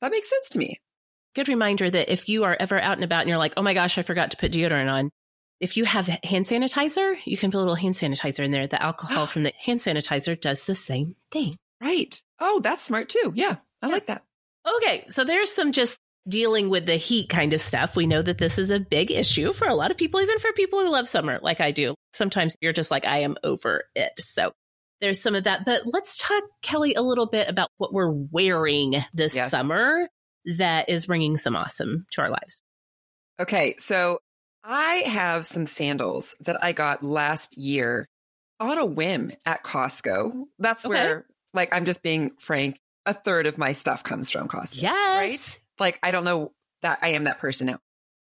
[0.00, 0.80] That makes sense to me.
[1.34, 3.74] good reminder that if you are ever out and about and you're like, oh my
[3.74, 5.10] gosh, I forgot to put deodorant on.
[5.60, 8.66] If you have hand sanitizer, you can put a little hand sanitizer in there.
[8.66, 11.56] The alcohol from the hand sanitizer does the same thing.
[11.82, 12.20] Right.
[12.40, 13.32] Oh, that's smart too.
[13.34, 13.56] Yeah.
[13.82, 14.24] I like that.
[14.76, 15.98] Okay, so there's some just
[16.28, 17.96] dealing with the heat kind of stuff.
[17.96, 20.52] We know that this is a big issue for a lot of people, even for
[20.52, 21.94] people who love summer, like I do.
[22.12, 24.12] Sometimes you're just like, I am over it.
[24.18, 24.52] So
[25.00, 25.64] there's some of that.
[25.64, 29.50] But let's talk, Kelly, a little bit about what we're wearing this Yes.
[29.50, 30.08] summer
[30.56, 32.62] that is bringing some awesome to our lives.
[33.40, 34.18] Okay, so
[34.62, 38.08] I have some sandals that I got last year
[38.60, 40.44] on a whim at Costco.
[40.60, 40.94] That's Okay.
[40.94, 44.82] where, like, I'm just being frank, a third of my stuff comes from Costco.
[44.82, 45.16] Yes.
[45.16, 45.60] Right?
[45.78, 47.78] Like, I don't know that I am that person now.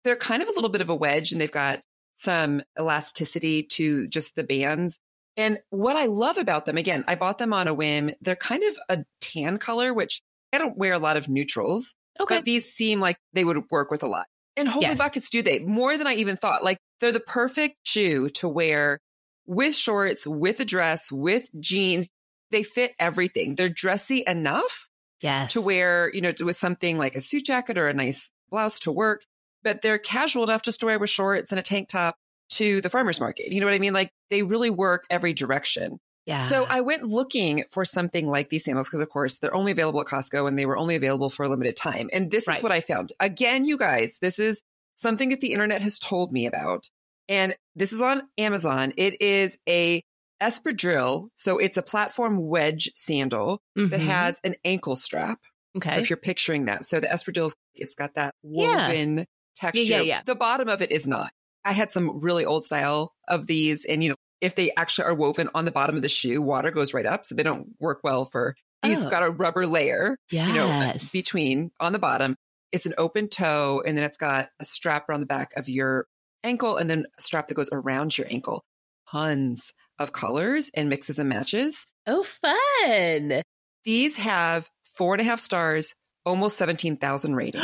[0.04, 1.82] They're kind of a little bit of a wedge and they've got
[2.16, 5.00] some elasticity to just the bands.
[5.38, 8.12] And what I love about them, again, I bought them on a whim.
[8.22, 11.96] They're kind of a tan color, which I don't wear a lot of neutrals.
[12.20, 12.38] Okay.
[12.38, 14.26] But these seem like they would work with a lot.
[14.58, 14.98] And holy Yes.
[14.98, 16.64] buckets do they, more than I even thought.
[16.64, 19.00] Like they're the perfect shoe to wear
[19.46, 22.10] with shorts, with a dress, with jeans.
[22.52, 23.56] They fit everything.
[23.56, 24.90] They're dressy enough
[25.22, 25.54] yes.
[25.54, 28.92] to wear, you know, with something like a suit jacket or a nice blouse to
[28.92, 29.24] work,
[29.64, 32.16] but they're casual enough just to wear with shorts and a tank top
[32.50, 33.52] to the farmer's market.
[33.52, 33.94] You know what I mean?
[33.94, 36.00] Like they really work every direction.
[36.26, 36.40] Yeah.
[36.40, 40.02] So I went looking for something like these sandals because, of course, they're only available
[40.02, 42.10] at Costco and they were only available for a limited time.
[42.14, 42.58] And this Right.
[42.58, 43.12] is what I found.
[43.20, 44.62] Again, you guys, this is
[44.94, 46.90] something that the internet has told me about.
[47.28, 48.94] And this is on Amazon.
[48.98, 50.04] It is a
[50.42, 51.30] espadrille.
[51.36, 54.06] So it's a platform wedge sandal that Mhm.
[54.06, 55.40] has an ankle strap.
[55.78, 55.90] okay.
[55.92, 58.88] So if you're picturing that, so the espadrille, it's got that Yeah.
[58.90, 59.26] woven
[59.56, 59.82] texture.
[59.84, 60.22] yeah, yeah.
[60.26, 61.32] The bottom of it is not.
[61.64, 65.14] I had some really old style of these, and you know, if they actually are
[65.14, 68.00] woven on the bottom of the shoe, water goes right up, so they don't work
[68.04, 68.56] well for.
[68.84, 69.10] These Oh.
[69.10, 70.48] got a rubber layer, yes.
[70.48, 72.36] you know, between on the bottom.
[72.72, 76.08] It's an open toe, and then it's got a strap around the back of your
[76.44, 78.66] ankle, and then a strap that goes around your ankle.
[79.12, 79.72] Tons
[80.04, 81.86] of colors and mixes and matches.
[82.08, 83.42] Oh, fun.
[83.86, 85.94] These have four and a half stars,
[86.26, 87.64] almost 17,000 ratings.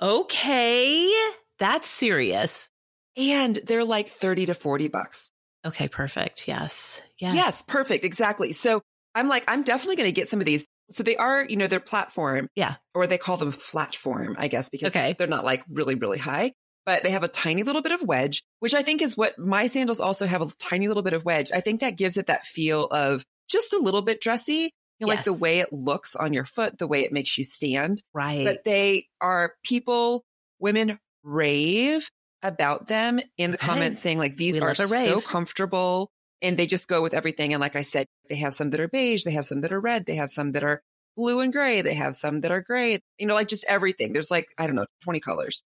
[0.00, 1.10] okay.
[1.58, 2.70] That's serious.
[3.16, 5.30] And they're like 30 to 40 bucks.
[5.64, 6.48] Okay, perfect.
[6.48, 7.02] Yes.
[7.18, 7.34] Yes.
[7.34, 7.62] Yes.
[7.68, 8.04] perfect.
[8.04, 8.52] Exactly.
[8.52, 8.80] So
[9.14, 10.64] I'm like, I'm definitely going to get some of these.
[10.92, 12.48] So they are, you know, they're platform.
[12.56, 12.74] Yeah.
[12.94, 15.14] Or they call them flat form, I guess, because Okay.
[15.18, 16.52] they're not like really, really high,
[16.86, 19.66] but they have a tiny little bit of wedge, which I think is what my
[19.66, 21.50] sandals also have a tiny little bit of wedge.
[21.52, 25.08] I think that gives it that feel of just a little bit dressy, you know,
[25.08, 28.02] like the way it looks on your foot, the way it makes you stand.
[28.14, 28.44] Right.
[28.44, 30.24] but they are people,
[30.58, 32.08] women rave
[32.42, 33.66] about them in the Okay.
[33.66, 36.10] comments saying like these We are so comfortable
[36.40, 37.52] and they just go with everything.
[37.54, 39.80] And like I said, they have some that are beige, they have some that are
[39.80, 40.82] red, they have some that are
[41.16, 41.82] blue and gray.
[41.82, 44.12] They have some that are gray, you know, like just everything.
[44.12, 45.62] There's like, I don't know, 20 colors.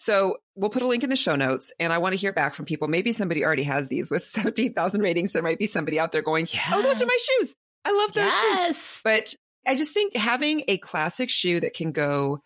[0.00, 2.54] So we'll put a link in the show notes and I want to hear back
[2.54, 2.88] from people.
[2.88, 5.32] Maybe somebody already has these with 17,000 ratings.
[5.32, 6.72] There might be somebody out there going, yes.
[6.72, 7.54] Oh, those are my shoes.
[7.84, 8.66] I love those yes.
[8.66, 9.00] shoes.
[9.04, 9.34] But
[9.66, 12.42] I just think having a classic shoe that can go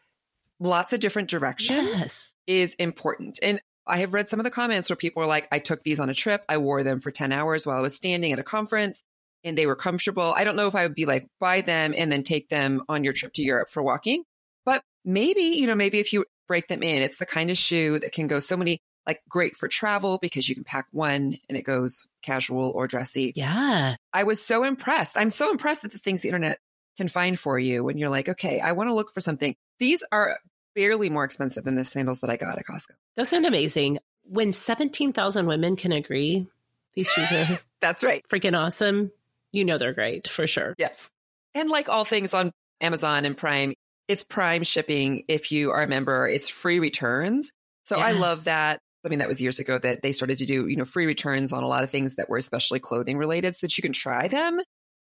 [0.58, 2.34] lots of different directions yes.
[2.48, 3.38] is important.
[3.40, 6.00] And I have read some of the comments where people are like, I took these
[6.00, 6.44] on a trip.
[6.48, 9.04] I wore them for 10 hours while I was standing at a conference
[9.44, 10.34] and they were comfortable.
[10.36, 13.04] I don't know if I would be like, buy them and then take them on
[13.04, 14.24] your trip to Europe for walking.
[14.64, 17.98] But maybe, you know, maybe if you break them in, it's the kind of shoe
[17.98, 21.58] that can go so many, like great for travel because you can pack one and
[21.58, 23.32] it goes casual or dressy.
[23.34, 23.96] Yeah.
[24.12, 25.16] I was so impressed.
[25.16, 26.58] I'm so impressed at the things the internet
[26.96, 29.54] can find for you when you're like, okay, I want to look for something.
[29.78, 30.38] These are
[30.74, 32.94] barely more expensive than the sandals that I got at Costco.
[33.16, 33.98] Those sound amazing.
[34.24, 36.46] When 17,000 women can agree,
[36.94, 38.24] these shoes are That's right.
[38.28, 39.10] Freaking awesome.
[39.52, 40.74] You know they're great for sure.
[40.78, 41.10] Yes.
[41.54, 43.74] And like all things on Amazon and Prime,
[44.08, 45.24] it's Prime shipping.
[45.28, 47.50] If you are a member, it's free returns.
[47.84, 48.06] So yes.
[48.06, 48.80] I love that.
[49.04, 51.52] I mean, that was years ago that they started to do, you know, free returns
[51.52, 54.28] on a lot of things that were especially clothing related so that you can try
[54.28, 54.60] them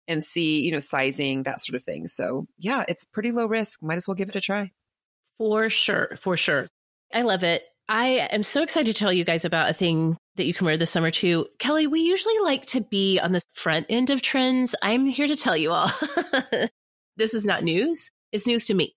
[0.08, 2.08] and see, you know, sizing, that sort of thing.
[2.08, 3.82] So yeah, it's pretty low risk.
[3.82, 4.70] Might as well give it a try.
[5.38, 6.16] For sure.
[6.18, 6.66] For sure.
[7.12, 7.62] I love it.
[7.88, 10.76] I am so excited to tell you guys about a thing that you can wear
[10.76, 11.48] this summer too.
[11.58, 14.74] Kelly, we usually like to be on the front end of trends.
[14.80, 15.90] I'm here to tell you all
[17.16, 18.10] this is not news.
[18.32, 18.94] It's news to me.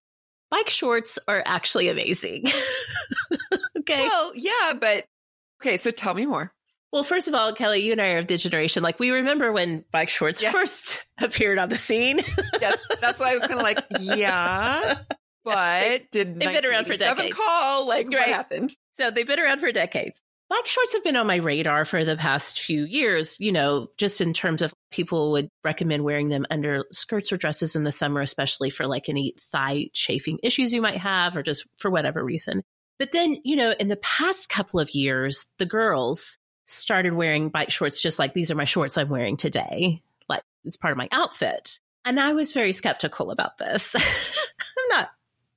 [0.49, 2.43] Bike shorts are actually amazing.
[3.79, 4.03] okay.
[4.03, 5.05] Well, yeah, but
[5.61, 5.77] okay.
[5.77, 6.53] So tell me more.
[6.91, 8.83] Well, first of all, Kelly, you and I are of the generation.
[8.83, 10.53] Like we remember when bike shorts yes.
[10.53, 12.21] first appeared on the scene.
[12.61, 14.99] yes, that's why I was kind of like, yeah
[15.43, 17.35] but did they've been around for decades.
[17.35, 18.15] Call like right.
[18.15, 18.75] what happened?
[18.95, 20.21] So they've been around for decades.
[20.53, 24.21] Bike shorts have been on my radar for the past few years, you know, just
[24.21, 28.21] in terms of people would recommend wearing them under skirts or dresses in the summer,
[28.21, 32.61] especially for like any thigh chafing issues you might have or just for whatever reason.
[32.99, 36.37] But then, you know, in the past couple of years, the girls
[36.67, 40.03] started wearing bike shorts just like these are my shorts I'm wearing today.
[40.29, 41.79] Like it's part of my outfit.
[42.05, 43.95] And I was very skeptical about this.
[43.95, 45.09] I'm not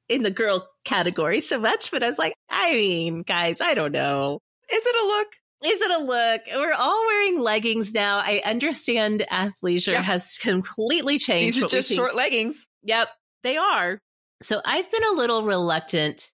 [0.09, 3.93] in the girl category so much, but I was like, I mean, guys, I don't
[3.93, 4.41] know.
[4.73, 5.29] Is it a look?
[5.65, 6.43] Is it a look?
[6.55, 8.19] We're all wearing leggings now.
[8.19, 10.03] I understand athleisure yeah.
[10.03, 11.57] has completely changed.
[11.57, 12.67] These are just short leggings.
[12.83, 13.09] Yep,
[13.43, 13.99] they are.
[14.43, 16.31] So I've been a little reluctant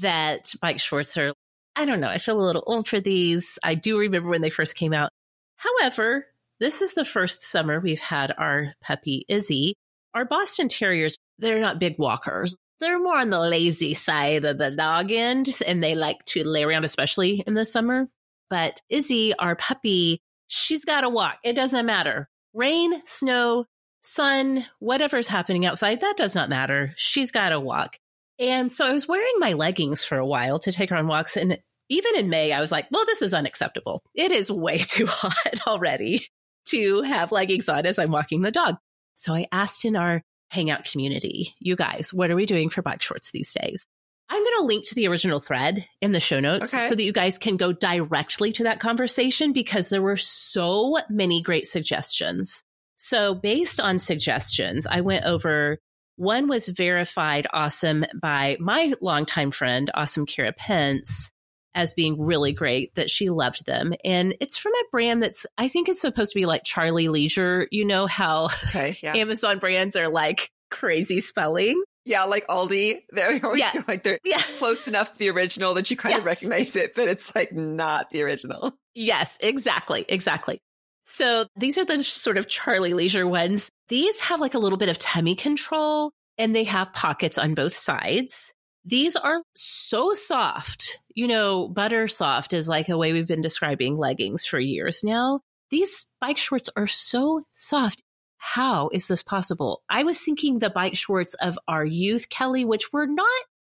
[0.00, 1.32] that bike shorts are,
[1.74, 3.58] I don't know, I feel a little old for these.
[3.64, 5.10] I do remember when they first came out.
[5.56, 6.26] However,
[6.60, 9.74] this is the first summer we've had our puppy Izzy.
[10.14, 14.70] Our Boston Terriers, they're not big walkers they're more on the lazy side of the
[14.70, 18.08] dog end and they like to lay around, especially in the summer.
[18.50, 21.38] But Izzy, our puppy, she's got to walk.
[21.42, 22.28] It doesn't matter.
[22.54, 23.66] Rain, snow,
[24.02, 26.94] sun, whatever's happening outside, that does not matter.
[26.96, 27.98] She's got to walk.
[28.38, 31.36] And so I was wearing my leggings for a while to take her on walks.
[31.36, 31.58] And
[31.88, 34.02] even in May, I was like, well, this is unacceptable.
[34.14, 36.26] It is way too hot already
[36.66, 38.76] to have leggings on as I'm walking the dog.
[39.14, 41.54] So I asked in our hangout community.
[41.58, 43.84] You guys, what are we doing for bike shorts these days?
[44.28, 46.88] I'm going to link to the original thread in the show notes okay.
[46.88, 51.42] so that you guys can go directly to that conversation because there were so many
[51.42, 52.64] great suggestions.
[52.96, 55.78] So, based on suggestions, I went over
[56.16, 61.30] one was verified awesome by my longtime friend, awesome Kira Pence,
[61.76, 63.94] as being really great, that she loved them.
[64.04, 67.68] And it's from a brand that's, I think is supposed to be like Charlie Leisure.
[67.70, 69.14] You know how okay, yeah.
[69.14, 71.80] Amazon brands are like crazy spelling.
[72.04, 73.02] Yeah, like Aldi.
[73.10, 73.72] They're yeah.
[73.88, 74.42] like they're yeah.
[74.58, 76.20] close enough to the original that you kind yes.
[76.20, 78.72] of recognize it, but it's like not the original.
[78.94, 80.04] Yes, exactly.
[80.08, 80.58] Exactly.
[81.04, 83.70] So these are the sort of Charlie Leisure ones.
[83.88, 87.76] These have like a little bit of tummy control and they have pockets on both
[87.76, 88.52] sides.
[88.84, 91.00] These are so soft.
[91.16, 95.40] You know, butter soft is like a way we've been describing leggings for years now.
[95.70, 98.02] These bike shorts are so soft.
[98.36, 99.82] How is this possible?
[99.88, 103.26] I was thinking the bike shorts of our youth, Kelly, which were not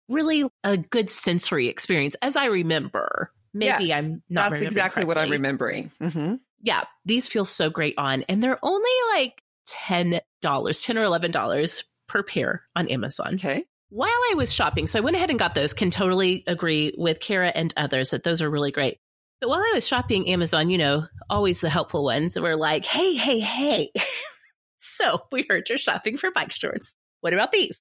[0.08, 3.30] really a good sensory experience as I remember.
[3.54, 4.50] Maybe yes, I'm not.
[4.50, 5.04] That's exactly correctly.
[5.04, 5.92] what I'm remembering.
[6.02, 6.34] Mm-hmm.
[6.62, 11.30] Yeah, these feel so great on, and they're only like ten dollars, ten or eleven
[11.30, 13.36] dollars per pair on Amazon.
[13.36, 14.86] Okay while I was shopping.
[14.86, 15.72] So I went ahead and got those.
[15.72, 18.98] Can totally agree with Kara and others that those are really great.
[19.40, 23.14] But while I was shopping Amazon, you know, always the helpful ones were like, hey,
[23.14, 23.92] hey, hey.
[24.80, 26.94] so we heard you're shopping for bike shorts.
[27.20, 27.80] What about these?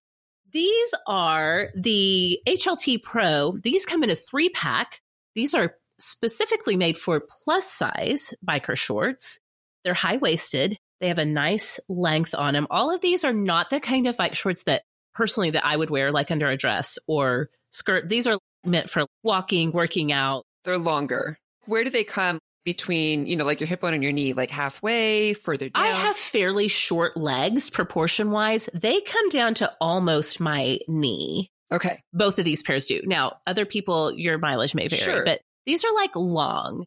[0.51, 3.57] These are the HLT Pro.
[3.61, 5.01] These come in a three pack.
[5.33, 9.39] These are specifically made for plus size biker shorts.
[9.83, 12.67] They're high waisted They have a nice length on them.
[12.69, 14.83] All of these are not the kind of bike shorts that
[15.17, 18.07] personally that I would wear like under a dress or skirt.
[18.07, 20.43] These are meant for walking, working out.
[20.63, 21.37] They're longer.
[21.65, 24.51] Where do they come between, you know, like your hip bone and your knee, like
[24.51, 25.83] halfway, further down?
[25.83, 28.69] I have fairly short legs proportion wise.
[28.73, 31.49] They come down to almost my knee.
[31.71, 31.99] Okay.
[32.13, 33.01] Both of these pairs do.
[33.05, 35.25] Now, other people, your mileage may vary, Sure.
[35.25, 36.85] but these are like long.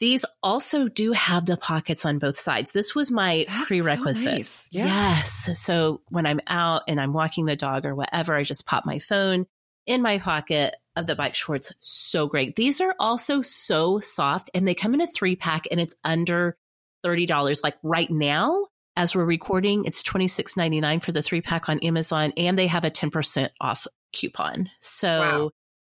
[0.00, 2.70] These also do have the pockets on both sides.
[2.72, 4.24] This was my That's so prerequisite.
[4.24, 4.68] nice.
[4.70, 4.86] Yeah.
[4.86, 5.60] Yes.
[5.60, 9.00] So when I'm out and I'm walking the dog or whatever, I just pop my
[9.00, 9.46] phone
[9.86, 11.72] in my pocket of the bike shorts.
[11.80, 12.54] So great.
[12.54, 16.56] These are also so soft and they come in a three pack and it's under
[17.04, 17.62] $30.
[17.64, 22.58] Like right now, as we're recording, it's $26.99 for the three pack on Amazon and
[22.58, 24.70] they have a 10% off coupon.
[24.80, 25.50] So Wow.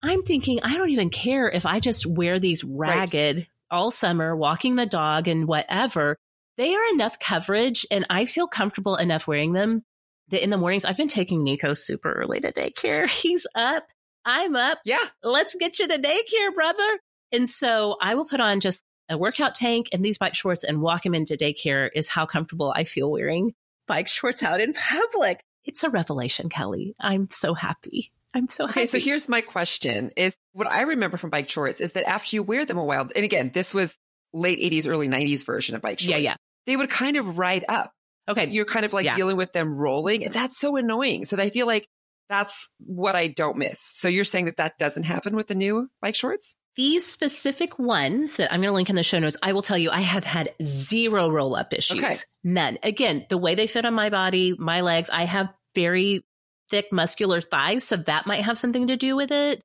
[0.02, 4.76] I'm thinking, I don't even care if I just wear these ragged all summer, walking
[4.76, 6.16] the dog and whatever.
[6.56, 9.82] They are enough coverage and I feel comfortable enough wearing them
[10.28, 13.08] that in the mornings I've been taking Nico super early to daycare.
[13.08, 13.84] He's up.
[14.24, 14.78] I'm up.
[14.84, 15.04] Yeah.
[15.22, 16.98] Let's get you to daycare, brother.
[17.32, 20.80] And so I will put on just a workout tank and these bike shorts and
[20.80, 23.54] walk him into daycare is how comfortable I feel wearing
[23.86, 25.42] bike shorts out in public.
[25.64, 26.94] It's a revelation, Kelly.
[27.00, 28.12] I'm so happy.
[28.34, 28.86] I'm so Okay, happy.
[28.86, 32.42] so here's my question is what I remember from bike shorts is that after you
[32.42, 33.94] wear them a while, and again, this was
[34.32, 36.10] late 80s, early 90s version of bike shorts.
[36.10, 36.34] yeah, yeah.
[36.66, 37.92] They would kind of ride up.
[38.28, 38.48] Okay.
[38.48, 39.16] You're kind of like Yeah.
[39.16, 40.24] dealing with them rolling.
[40.24, 41.24] And that's so annoying.
[41.24, 41.88] So I feel like
[42.28, 43.80] that's what I don't miss.
[43.80, 46.54] So you're saying that that doesn't happen with the new bike shorts?
[46.76, 49.76] These specific ones that I'm going to link in the show notes, I will tell
[49.76, 52.04] you, I have had zero roll up issues.
[52.04, 52.14] Okay.
[52.44, 52.78] None.
[52.84, 56.24] Again, the way they fit on my body, my legs, I have very
[56.70, 57.84] thick muscular thighs.
[57.84, 59.60] So that might have something to do with it.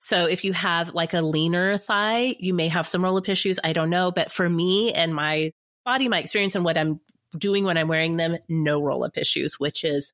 [0.00, 3.58] So if you have like a leaner thigh, you may have some roll up issues.
[3.62, 4.10] I don't know.
[4.10, 5.52] But for me and my
[5.84, 7.00] body, my experience and what I'm
[7.36, 10.12] doing when I'm wearing them, no roll up issues, which is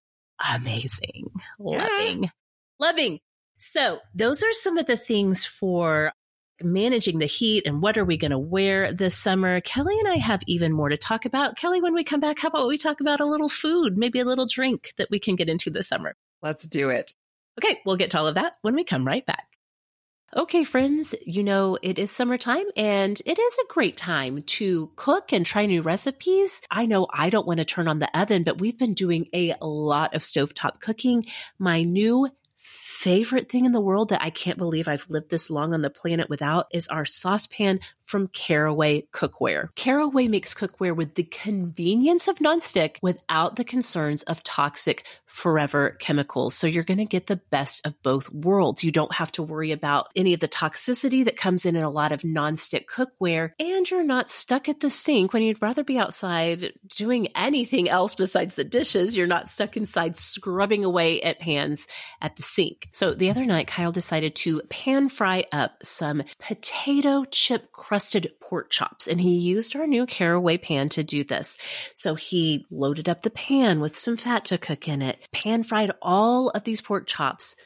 [0.54, 1.30] amazing.
[1.58, 1.84] Yeah.
[1.84, 2.30] Loving,
[2.80, 3.20] loving.
[3.58, 6.12] So those are some of the things for
[6.60, 9.60] managing the heat and what are we going to wear this summer.
[9.60, 11.56] Kelly and I have even more to talk about.
[11.56, 14.24] Kelly, when we come back, how about we talk about a little food, maybe a
[14.24, 16.14] little drink that we can get into this summer?
[16.42, 17.12] Let's do it.
[17.58, 19.48] Okay, we'll get to all of that when we come right back.
[20.36, 25.32] Okay, friends, you know, it is summertime and it is a great time to cook
[25.32, 26.60] and try new recipes.
[26.68, 29.54] I know I don't want to turn on the oven, but we've been doing a
[29.60, 31.26] lot of stovetop cooking.
[31.56, 32.28] My new
[33.04, 35.90] favorite thing in the world that I can't believe I've lived this long on the
[35.90, 39.68] planet without is our saucepan from Caraway Cookware.
[39.74, 45.04] Caraway makes cookware with the convenience of nonstick without the concerns of toxic
[45.34, 46.54] forever chemicals.
[46.54, 48.84] So you're going to get the best of both worlds.
[48.84, 51.90] You don't have to worry about any of the toxicity that comes in in a
[51.90, 55.98] lot of nonstick cookware, and you're not stuck at the sink when you'd rather be
[55.98, 59.16] outside doing anything else besides the dishes.
[59.16, 61.88] You're not stuck inside scrubbing away at pans
[62.22, 62.88] at the sink.
[62.92, 68.70] So the other night, Kyle decided to pan fry up some potato chip crusted pork
[68.70, 71.56] chops, and he used our new Caraway pan to do this.
[71.92, 75.92] So he loaded up the pan with some fat to cook in it, pan fried
[76.02, 77.56] all of these pork chops.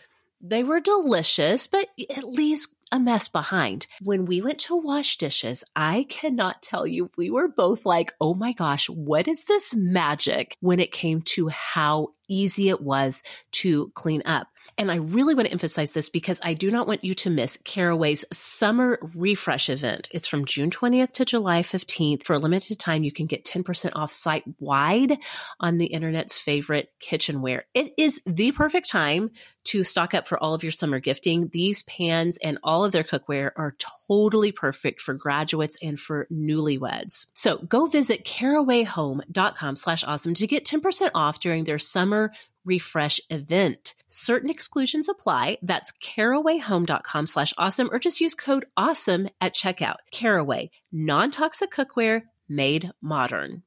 [0.41, 3.87] They were delicious, but it leaves a mess behind.
[4.03, 8.35] When we went to wash dishes, I cannot tell you, we were both like, oh
[8.35, 13.22] my gosh, what is this magic when it came to how easy it was
[13.53, 14.49] to clean up.
[14.76, 17.59] And I really want to emphasize this because I do not want you to miss
[17.64, 20.09] Caraway's summer refresh event.
[20.12, 22.24] It's from June 20th to July 15th.
[22.24, 25.18] For a limited time, you can get 10% off site wide
[25.61, 27.64] on the internet's favorite kitchenware.
[27.74, 29.31] It is the perfect time
[29.64, 31.49] to stock up for all of your summer gifting.
[31.49, 33.76] These pans and all of their cookware are
[34.09, 37.26] totally perfect for graduates and for newlyweds.
[37.35, 42.18] So go visit carawayhome.com slash awesome to get 10% off during their summer
[42.64, 43.95] refresh event.
[44.09, 45.59] Certain exclusions apply.
[45.62, 49.97] That's carawayhome.com slash awesome or just use code awesome at checkout.
[50.12, 53.62] Caraway, non-toxic cookware made modern.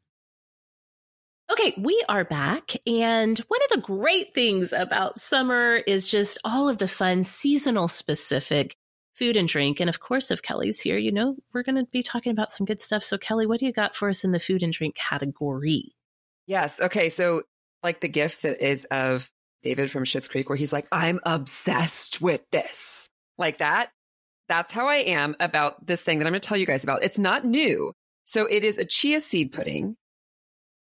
[1.52, 2.72] Okay, we are back.
[2.88, 7.89] And one of the great things about summer is just all of the fun seasonal
[7.89, 8.78] specific
[9.14, 9.82] food and drink.
[9.82, 12.66] And of course, if Kelly's here, you know, we're going to be talking about some
[12.66, 13.04] good stuff.
[13.04, 15.91] So, Kelly, what do you got for us in the food and drink category?
[16.47, 16.80] Yes.
[16.80, 17.10] Okay.
[17.10, 17.41] So,
[17.84, 19.29] like the gift that is of
[19.63, 23.07] David from Schitt's Creek, where he's like, I'm obsessed with this.
[23.38, 23.91] Like that.
[24.49, 27.03] That's how I am about this thing that I'm going to tell you guys about.
[27.03, 27.93] It's not new.
[28.25, 29.95] So, it is a chia seed pudding.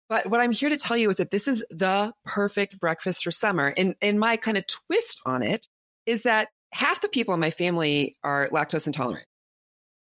[0.09, 3.30] But what I'm here to tell you is that this is the perfect breakfast for
[3.30, 3.72] summer.
[3.76, 5.68] And, and my kind of twist on it
[6.05, 9.26] is that half the people in my family are lactose intolerant.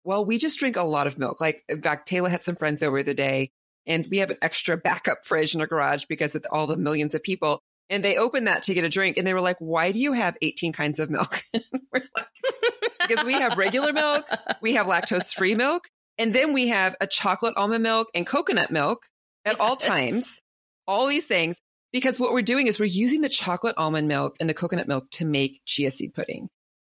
[0.03, 1.39] Well, we just drink a lot of milk.
[1.39, 3.51] Like, in fact, Taylor had some friends over the day
[3.89, 7.15] and we have an extra backup fridge in our garage because of all the millions
[7.15, 7.59] of people.
[7.89, 10.13] And they opened that to get a drink and they were like, why do you
[10.13, 11.41] have 18 kinds of milk?
[11.91, 12.27] we're like,
[13.07, 14.29] because we have regular milk,
[14.61, 18.69] we have lactose free milk, and then we have a chocolate almond milk and coconut
[18.69, 19.07] milk
[19.43, 19.59] at yes.
[19.59, 20.39] all times,
[20.87, 21.59] all these things.
[21.91, 25.09] Because what we're doing is we're using the chocolate almond milk and the coconut milk
[25.13, 26.49] to make chia seed pudding.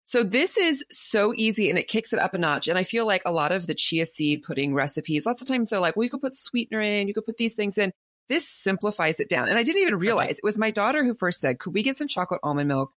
[0.09, 2.67] So this is so easy and it kicks it up a notch.
[2.67, 5.69] And I feel like a lot of the chia seed pudding recipes, lots of times
[5.69, 7.93] they're like, well, you could put sweetener in, you could put these things in.
[8.27, 9.51] This simplifies it down.
[9.51, 10.39] And I didn't even realize okay.
[10.39, 12.91] it was my daughter who first said, could we get some chocolate almond milk?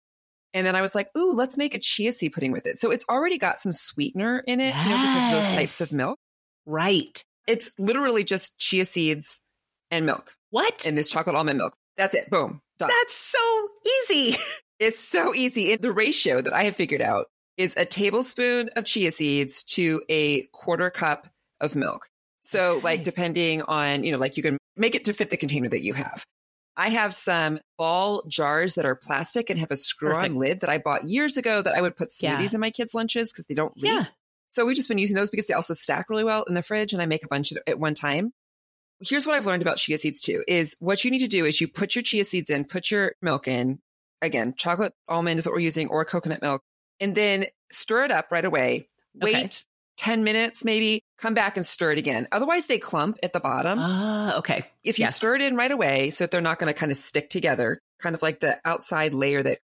[0.54, 2.78] And then I was like, ooh, let's make a chia seed pudding with it.
[2.78, 4.84] So it's already got some sweetener in it, yes.
[4.84, 6.20] you know, because those types of milk.
[6.68, 7.26] Right.
[7.48, 9.42] It's literally just chia seeds
[9.90, 10.36] and milk.
[10.52, 10.86] What?
[10.86, 11.74] And this chocolate almond milk.
[11.98, 12.30] That's it.
[12.30, 12.62] Boom.
[12.78, 12.90] Done.
[12.90, 13.68] That's so
[14.12, 14.38] easy.
[14.80, 15.76] it's so easy.
[15.76, 17.28] The ratio that I have figured out
[17.58, 21.28] is a tablespoon of chia seeds to a quarter cup
[21.60, 22.08] of milk.
[22.42, 22.84] So okay.
[22.84, 25.84] like depending on, you know, like you can make it to fit the container that
[25.84, 26.24] you have.
[26.78, 30.70] I have some ball jars that are plastic and have a screw on lid that
[30.70, 32.50] I bought years ago that I would put smoothies yeah.
[32.54, 33.92] in my kids' lunches because they don't leak.
[33.92, 34.06] Yeah.
[34.50, 36.94] So we've just been using those because they also stack really well in the fridge
[36.94, 38.32] and I make a bunch at one time.
[39.02, 41.60] Here's what I've learned about chia seeds too is what you need to do is
[41.60, 43.80] you put your chia seeds in, put your milk in.
[44.22, 46.62] Again, chocolate almond is what we're using or coconut milk
[47.00, 48.90] and then stir it up right away.
[49.16, 49.50] Wait okay.
[49.98, 52.28] 10 minutes, maybe come back and stir it again.
[52.32, 53.80] Otherwise they clump at the bottom.
[53.82, 54.66] Ah, uh, okay.
[54.84, 55.18] If you yes.
[55.18, 57.80] stir it in right away so that they're not going to kind of stick together,
[58.02, 59.60] kind of like the outside layer that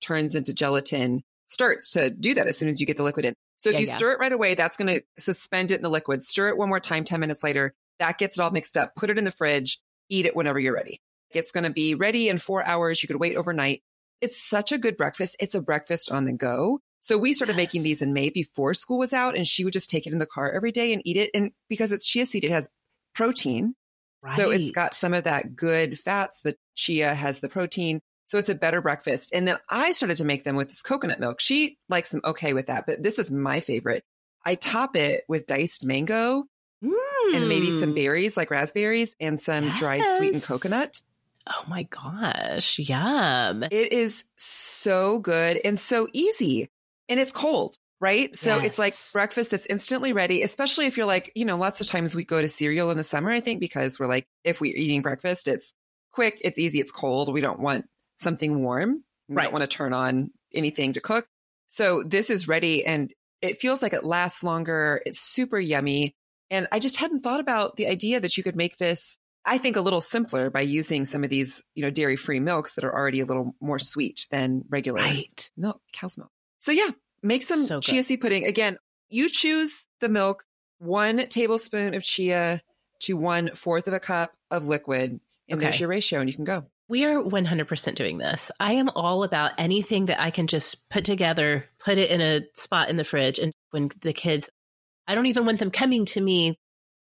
[0.00, 3.34] turns into gelatin starts to do that as soon as you get the liquid in.
[3.58, 3.96] So if yeah, you yeah.
[3.96, 6.22] stir it right away, that's going to suspend it in the liquid.
[6.22, 7.74] Stir it one more time, 10 minutes later.
[7.98, 8.94] That gets it all mixed up.
[8.96, 9.80] Put it in the fridge.
[10.08, 11.00] Eat it whenever you're ready.
[11.30, 13.02] It's going to be ready in four hours.
[13.02, 13.82] You could wait overnight.
[14.22, 15.36] It's such a good breakfast.
[15.40, 16.78] It's a breakfast on the go.
[17.00, 17.56] So we started yes.
[17.56, 20.20] making these in May before school was out and she would just take it in
[20.20, 21.30] the car every day and eat it.
[21.34, 22.68] And because it's chia seed, it has
[23.14, 23.74] protein.
[24.22, 24.32] Right.
[24.32, 26.40] So it's got some of that good fats.
[26.42, 28.00] The chia has the protein.
[28.26, 29.30] So it's a better breakfast.
[29.32, 31.40] And then I started to make them with this coconut milk.
[31.40, 34.04] She likes them okay with that, but this is my favorite.
[34.44, 36.44] I top it with diced mango
[36.84, 37.34] mm.
[37.34, 37.96] and maybe some mm.
[37.96, 39.78] berries like raspberries and some yes.
[39.78, 41.02] dried sweetened coconut.
[41.46, 42.78] Oh my gosh.
[42.78, 43.64] Yum.
[43.64, 46.68] It is so good and so easy
[47.08, 48.34] and it's cold, right?
[48.36, 48.64] So yes.
[48.64, 52.14] it's like breakfast that's instantly ready, especially if you're like, you know, lots of times
[52.14, 55.02] we go to cereal in the summer, I think, because we're like, if we're eating
[55.02, 55.72] breakfast, it's
[56.12, 57.32] quick, it's easy, it's cold.
[57.32, 57.86] We don't want
[58.16, 59.02] something warm.
[59.28, 59.44] We right.
[59.44, 61.26] don't want to turn on anything to cook.
[61.68, 65.02] So this is ready and it feels like it lasts longer.
[65.04, 66.14] It's super yummy.
[66.50, 69.76] And I just hadn't thought about the idea that you could make this, I think,
[69.76, 72.94] a little simpler by using some of these, you know, dairy free milks that are
[72.94, 75.50] already a little more sweet than regular right.
[75.56, 76.30] milk, cow's milk.
[76.60, 76.90] So yeah,
[77.22, 78.46] make some so chia seed pudding.
[78.46, 78.78] Again,
[79.08, 80.44] you choose the milk,
[80.78, 82.60] one tablespoon of chia
[83.00, 85.20] to one fourth of a cup of liquid.
[85.48, 85.66] And okay.
[85.66, 86.66] there's your ratio and you can go.
[86.88, 88.50] We are 100% doing this.
[88.60, 92.42] I am all about anything that I can just put together, put it in a
[92.54, 93.38] spot in the fridge.
[93.38, 94.50] And when the kids,
[95.06, 96.56] I don't even want them coming to me.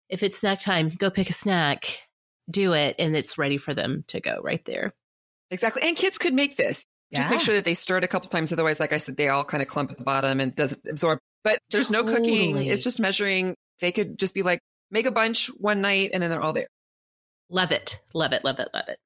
[0.08, 2.00] If it's snack time, go pick a snack,
[2.50, 4.92] do it, and it's ready for them to go right there.
[5.50, 5.82] Exactly.
[5.82, 6.84] And kids could make this.
[7.12, 7.30] Just yeah.
[7.30, 8.52] make sure that they stir it a couple times.
[8.52, 11.18] Otherwise, like I said, they all kind of clump at the bottom and doesn't absorb.
[11.42, 12.20] But there's no totally.
[12.20, 12.56] cooking.
[12.56, 13.56] It's just measuring.
[13.80, 16.68] They could just be like, make a bunch one night and then they're all there.
[17.48, 18.00] Love it.
[18.14, 18.44] Love it.
[18.44, 18.68] Love it.
[18.72, 18.98] Love it.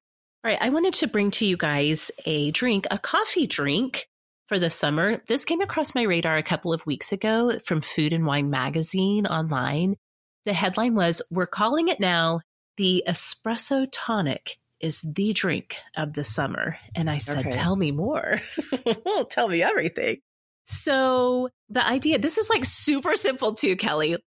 [0.43, 0.61] All right.
[0.61, 4.07] I wanted to bring to you guys a drink, a coffee drink
[4.47, 5.21] for the summer.
[5.27, 9.25] This came across my radar a couple of weeks ago from Food and Wine magazine
[9.25, 9.95] online.
[10.45, 12.41] The headline was, We're calling it now
[12.77, 16.77] the espresso tonic is the drink of the summer.
[16.95, 17.51] And I said, okay.
[17.51, 18.39] tell me more.
[19.29, 20.17] tell me everything.
[20.65, 24.17] So the idea, this is like super simple too, Kelly.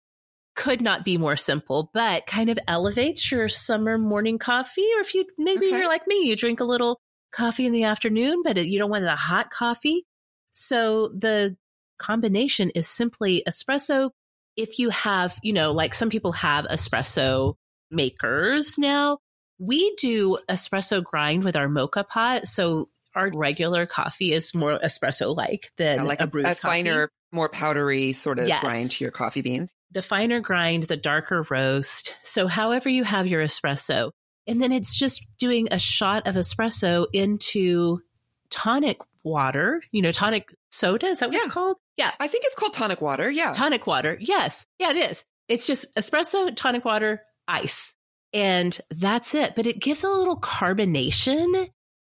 [0.55, 4.87] Could not be more simple, but kind of elevates your summer morning coffee.
[4.97, 5.77] Or if you, maybe okay.
[5.77, 6.99] you're like me, you drink a little
[7.31, 10.05] coffee in the afternoon, but you don't want the hot coffee.
[10.51, 11.55] So the
[11.99, 14.09] combination is simply espresso.
[14.57, 17.55] If you have, you know, like some people have espresso
[17.91, 19.19] makers now,
[19.59, 22.47] we do espresso grind with our moka pot.
[22.47, 27.09] So our regular coffee is more espresso like than like a, brewed a, a finer,
[27.31, 28.61] more powdery sort of yes.
[28.61, 29.73] grind to your coffee beans.
[29.91, 32.15] The finer grind, the darker roast.
[32.23, 34.11] So however you have your espresso.
[34.47, 38.01] And then it's just doing a shot of espresso into
[38.49, 41.07] tonic water, you know, tonic soda.
[41.07, 41.43] Is that what yeah.
[41.43, 41.77] it's called?
[41.97, 42.11] Yeah.
[42.19, 43.29] I think it's called tonic water.
[43.29, 43.51] Yeah.
[43.53, 44.17] Tonic water.
[44.19, 44.65] Yes.
[44.79, 45.25] Yeah, it is.
[45.47, 47.95] It's just espresso, tonic water, ice.
[48.33, 49.55] And that's it.
[49.55, 51.69] But it gives a little carbonation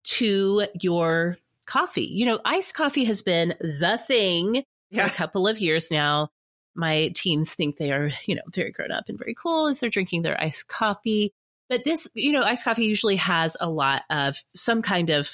[0.04, 2.04] to your coffee.
[2.04, 5.06] You know, iced coffee has been the thing yeah.
[5.06, 6.28] for a couple of years now.
[6.74, 9.90] my teens think they are, you know, very grown up and very cool as they're
[9.90, 11.32] drinking their iced coffee.
[11.68, 15.30] But this, you know, iced coffee usually has a lot of some kind of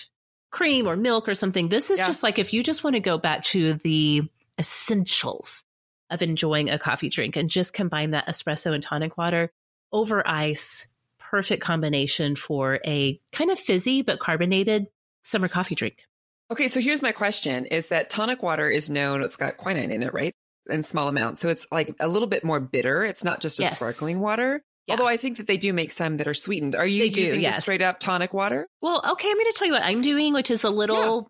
[0.50, 1.68] cream or milk or something.
[1.68, 2.06] This is Yeah.
[2.06, 4.22] just like if you just want to go back to the
[4.58, 5.64] essentials
[6.10, 9.50] of enjoying a coffee drink and just combine that espresso and tonic water
[9.92, 10.86] over ice,
[11.18, 14.86] perfect combination for a kind of fizzy but carbonated
[15.22, 16.04] summer coffee drink.
[16.50, 20.02] Okay, so here's my question is that tonic water is known, it's got quinine in
[20.02, 20.34] it, right?
[20.68, 21.40] In small amounts.
[21.40, 23.04] So it's like a little bit more bitter.
[23.04, 23.76] It's not just a Yes.
[23.76, 24.62] sparkling water.
[24.86, 24.94] Yeah.
[24.94, 26.74] Although I think that they do make some that are sweetened.
[26.74, 27.54] Are you do, using yes.
[27.54, 28.66] just straight up tonic water?
[28.82, 31.28] Well, okay, I'm going to tell you what I'm doing, which is a little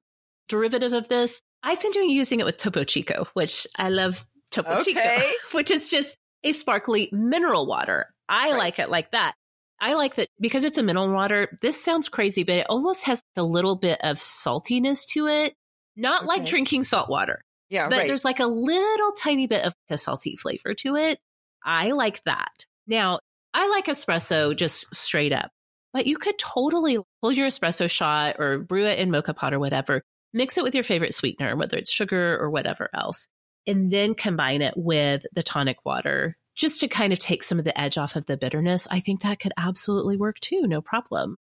[0.49, 1.43] derivative of this.
[1.63, 5.21] I've been doing using it with Topo Chico, which I love Topo Chico,
[5.53, 8.15] which is just a sparkly mineral water.
[8.31, 8.59] I Right.
[8.59, 9.35] like it like that.
[9.81, 11.57] I like that because it's a mineral water.
[11.61, 15.55] This sounds crazy, but it almost has a little bit of saltiness to it.
[15.97, 18.07] Not like drinking salt water, Yeah, but right.
[18.07, 21.19] there's like a little tiny bit of a salty flavor to it.
[21.65, 22.65] I like that.
[22.87, 23.21] Now,
[23.53, 25.51] I like espresso just straight up,
[25.93, 29.59] but you could totally pull your espresso shot or brew it in moka pot or
[29.59, 30.03] whatever,
[30.33, 33.29] mix it with your favorite sweetener, whether it's sugar or whatever else,
[33.67, 37.65] and then combine it with the tonic water just to kind of take some of
[37.65, 38.87] the edge off of the bitterness.
[38.91, 40.63] I think that could absolutely work too.
[40.67, 41.37] No problem.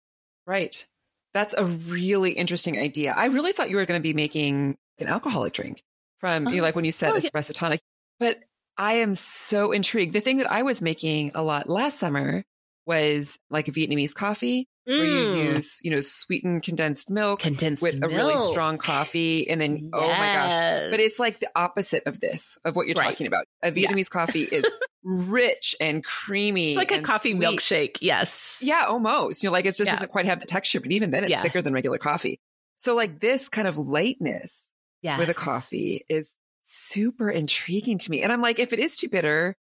[0.47, 0.87] Right.
[1.33, 3.15] That's a really interesting idea.
[3.17, 5.83] I really thought you were going to be making an alcoholic drink
[6.19, 6.63] from, you know, Oh.
[6.63, 7.29] like when you said Oh, yeah.
[7.31, 7.81] espresso tonic,
[8.19, 8.39] but
[8.77, 10.13] I am so intrigued.
[10.15, 12.45] The thing that I was making a lot last summer
[12.87, 15.55] was like a Vietnamese coffee where you Mm.
[15.55, 19.49] use, you know, sweetened condensed milk condensed with a really strong coffee.
[19.49, 20.91] And then, oh my gosh.
[20.91, 23.05] But it's like the opposite of this, of what you're Right.
[23.11, 23.47] talking about.
[23.63, 23.89] A Yeah.
[23.89, 24.65] Vietnamese coffee is
[25.03, 26.73] rich and creamy.
[26.73, 27.41] It's like a coffee sweet.
[27.43, 27.97] milkshake.
[28.01, 28.57] Yes.
[28.61, 29.43] Yeah, almost.
[29.43, 29.93] You know, like it just Yeah.
[29.95, 31.43] doesn't quite have the texture, but even then it's Yeah.
[31.43, 32.41] thicker than regular coffee.
[32.77, 34.69] So like this kind of lightness
[35.03, 35.19] Yes.
[35.19, 36.31] with a coffee is
[36.63, 38.23] super intriguing to me.
[38.23, 39.55] And I'm like, if it is too bitter,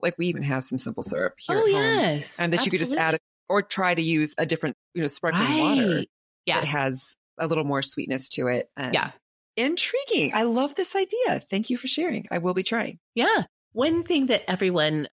[0.00, 1.82] like we even have some simple syrup here Oh, at home.
[1.82, 2.38] yes.
[2.40, 5.08] And that you could just add it or try to use a different, you know,
[5.08, 6.04] sparkling water
[6.46, 6.60] Yeah.
[6.60, 8.68] that has a little more sweetness to it.
[8.76, 9.10] And Yeah.
[9.56, 10.32] Intriguing.
[10.34, 11.40] I love this idea.
[11.50, 12.26] Thank you for sharing.
[12.30, 12.98] I will be trying.
[13.14, 13.44] Yeah.
[13.72, 15.08] One thing that everyone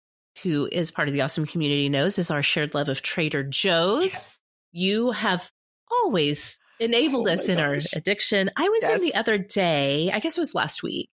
[0.43, 4.05] who is part of the awesome community knows is our shared love of Trader Joe's.
[4.05, 4.37] Yes.
[4.71, 5.49] You have
[5.91, 8.51] always enabled Oh us in our addiction.
[8.55, 11.09] I was in the other day, I guess it was last week,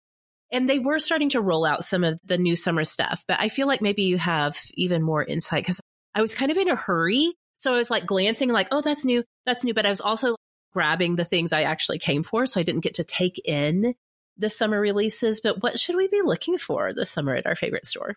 [0.51, 3.47] and they were starting to roll out some of the new summer stuff, but I
[3.47, 5.79] feel like maybe you have even more insight because
[6.15, 7.33] I was kind of in a hurry.
[7.55, 9.73] So I was like glancing, like, oh, that's new, that's new.
[9.73, 10.35] But I was also
[10.73, 12.45] grabbing the things I actually came for.
[12.45, 13.93] So I didn't get to take in
[14.37, 15.39] the summer releases.
[15.39, 18.15] But what should we be looking for this summer at our favorite store?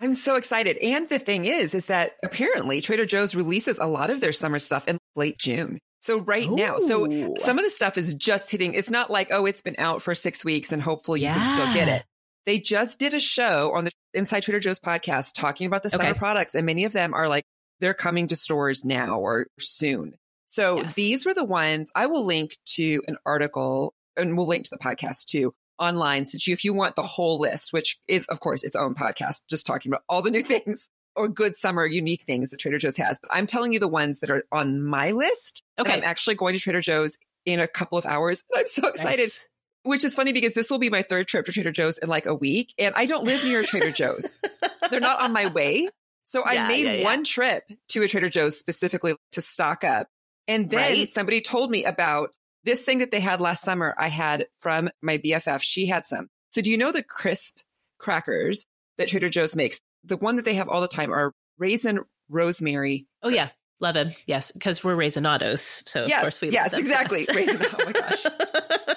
[0.00, 0.76] I'm so excited.
[0.78, 4.58] And the thing is, is that apparently Trader Joe's releases a lot of their summer
[4.58, 5.78] stuff in late June.
[6.00, 8.74] So right now, so some of the stuff is just hitting.
[8.74, 11.72] It's not like, oh, it's been out for six weeks and hopefully you can still
[11.72, 12.04] get it.
[12.46, 16.04] They just did a show on the Inside Trader Joe's podcast talking about the summer
[16.10, 16.18] Okay.
[16.18, 16.54] products.
[16.54, 17.44] And many of them are like,
[17.80, 20.14] they're coming to stores now or soon.
[20.46, 20.94] So Yes.
[20.94, 24.78] these were the ones I will link to an article and we'll link to the
[24.78, 26.26] podcast too online.
[26.26, 29.40] So you, if you want the whole list, which is of course its own podcast,
[29.50, 32.96] just talking about all the new things or good summer unique things that Trader Joe's
[32.98, 33.18] has.
[33.20, 35.62] But I'm telling you the ones that are on my list.
[35.78, 35.92] Okay.
[35.92, 38.42] I'm actually going to Trader Joe's in a couple of hours.
[38.52, 39.46] And I'm so excited, Nice.
[39.84, 42.26] Which is funny because this will be my third trip to Trader Joe's in like
[42.26, 42.74] a week.
[42.78, 44.38] And I don't live near Trader Joe's.
[44.90, 45.88] They're not on my way.
[46.24, 47.04] So I Yeah, made yeah, yeah.
[47.04, 50.08] one trip to a Trader Joe's specifically to stock up.
[50.48, 51.08] And then Right.
[51.08, 53.94] somebody told me about this thing that they had last summer.
[53.98, 55.62] I had from my BFF.
[55.62, 56.28] She had some.
[56.50, 57.58] So do you know the crisp
[57.98, 58.66] crackers
[58.98, 59.78] that Trader Joe's makes?
[60.04, 63.06] The one that they have all the time are raisin rosemary.
[63.22, 63.48] Oh, yeah.
[63.80, 64.10] Love him.
[64.26, 64.50] Yes.
[64.50, 65.86] Because we're raisinados.
[65.88, 66.80] So, of Yes, course, we yes, love them.
[66.80, 67.26] exactly.
[67.34, 68.24] Raisin- oh my gosh.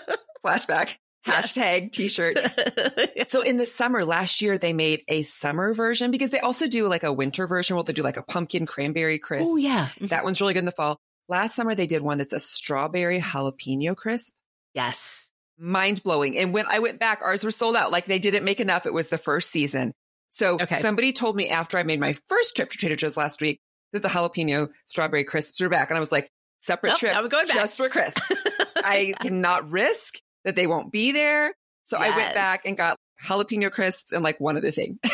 [0.48, 0.96] Flashback.
[1.26, 2.38] Hashtag t-shirt.
[3.30, 6.88] So in the summer last year, they made a summer version because they also do
[6.88, 9.46] like a winter version where they do like a pumpkin cranberry crisp.
[9.50, 9.88] oh, yeah.
[9.96, 10.08] Mm-hmm.
[10.08, 10.98] That one's really good in the fall.
[11.28, 14.32] Last summer, they did one that's a strawberry jalapeno crisp.
[14.74, 15.28] Yes.
[15.60, 16.38] Mind blowing.
[16.38, 17.92] And when I went back, ours were sold out.
[17.92, 18.86] Like they didn't make enough.
[18.86, 19.94] It was the first season.
[20.30, 20.80] So Okay.
[20.82, 23.60] somebody told me after I made my first trip to Trader Joe's last week
[23.92, 25.90] that the jalapeno strawberry crisps were back.
[25.90, 26.30] And I was like,
[26.60, 27.56] separate Nope, trip I'm going back.
[27.58, 28.32] just for crisps.
[28.78, 31.54] I cannot risk that they won't be there.
[31.84, 34.98] So I went back and got jalapeno crisps and like one other thing.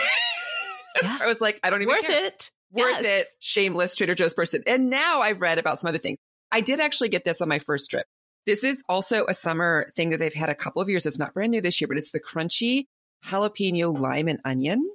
[1.02, 1.18] Yeah.
[1.22, 2.26] I was like, I don't even Worth care.
[2.26, 2.52] it.
[2.72, 3.22] Worth Yes.
[3.24, 3.28] it.
[3.40, 4.62] Shameless Trader Joe's person.
[4.68, 6.20] And now I've read about some other things.
[6.52, 8.06] I did actually get this on my first trip.
[8.46, 11.08] This is also a summer thing that they've had a couple of years.
[11.08, 12.86] It's not brand new this year, but it's the crunchy
[13.26, 14.88] jalapeno lime and onion,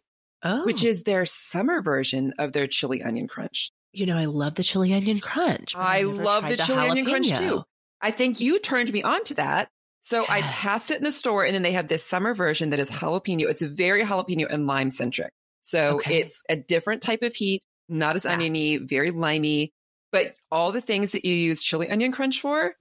[0.44, 3.72] Oh, which is their summer version of their chili onion crunch.
[3.92, 5.74] you know, I love the chili onion crunch.
[5.74, 7.64] I I've love tried the chili onion crunch too.
[8.00, 9.68] I think you turned me on to that.
[10.08, 12.78] So I passed it in the store and then they have this summer version that
[12.80, 13.42] is jalapeno.
[13.42, 15.34] It's very jalapeno and lime centric.
[15.64, 16.20] So Okay.
[16.20, 18.32] it's a different type of heat, not as Yeah.
[18.32, 19.70] oniony, very limey,
[20.10, 22.74] but all the things that you use chili onion crunch for,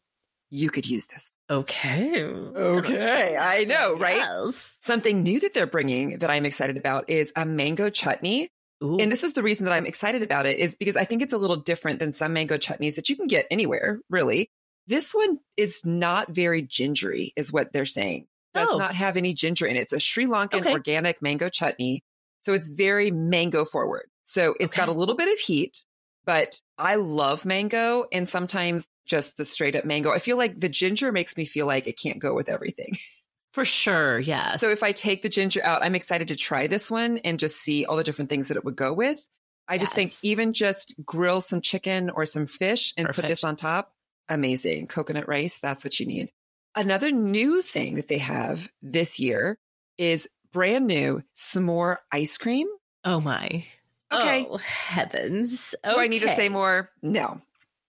[0.49, 1.29] you could use this.
[1.49, 2.23] Okay.
[2.23, 3.35] Okay.
[3.37, 4.15] I know, right?
[4.15, 4.75] Yes.
[4.79, 8.47] Something new that they're bringing that I'm excited about is a mango chutney.
[8.81, 8.99] Ooh.
[9.01, 11.33] And this is the reason that I'm excited about it is because I think it's
[11.33, 14.49] a little different than some mango chutneys that you can get anywhere, really.
[14.87, 18.27] This one is not very gingery, is what they're saying.
[18.53, 18.77] Does Oh.
[18.77, 19.81] not have any ginger in it.
[19.81, 20.71] It's a Sri Lankan Okay.
[20.71, 22.03] organic mango chutney.
[22.41, 24.07] So it's very mango forward.
[24.23, 25.83] So it's got a little bit of heat,
[26.25, 30.11] but I love mango and sometimes just the straight up mango.
[30.11, 32.95] I feel like the ginger makes me feel like it can't go with everything.
[33.53, 34.19] For sure.
[34.19, 34.61] Yes.
[34.61, 37.57] So if I take the ginger out, I'm excited to try this one and just
[37.57, 39.19] see all the different things that it would go with.
[39.67, 43.55] I just think even just grill some chicken or some fish and put this on
[43.57, 43.91] top,
[44.29, 44.87] amazing.
[44.87, 46.31] Coconut rice, that's what you need.
[46.75, 49.57] Another new thing that they have this year
[49.97, 52.67] is brand new s'more ice cream.
[53.03, 53.65] Oh my.
[54.11, 54.47] Okay.
[54.49, 55.75] Oh, heavens.
[55.83, 56.89] Do I need to say more?
[57.01, 57.41] No.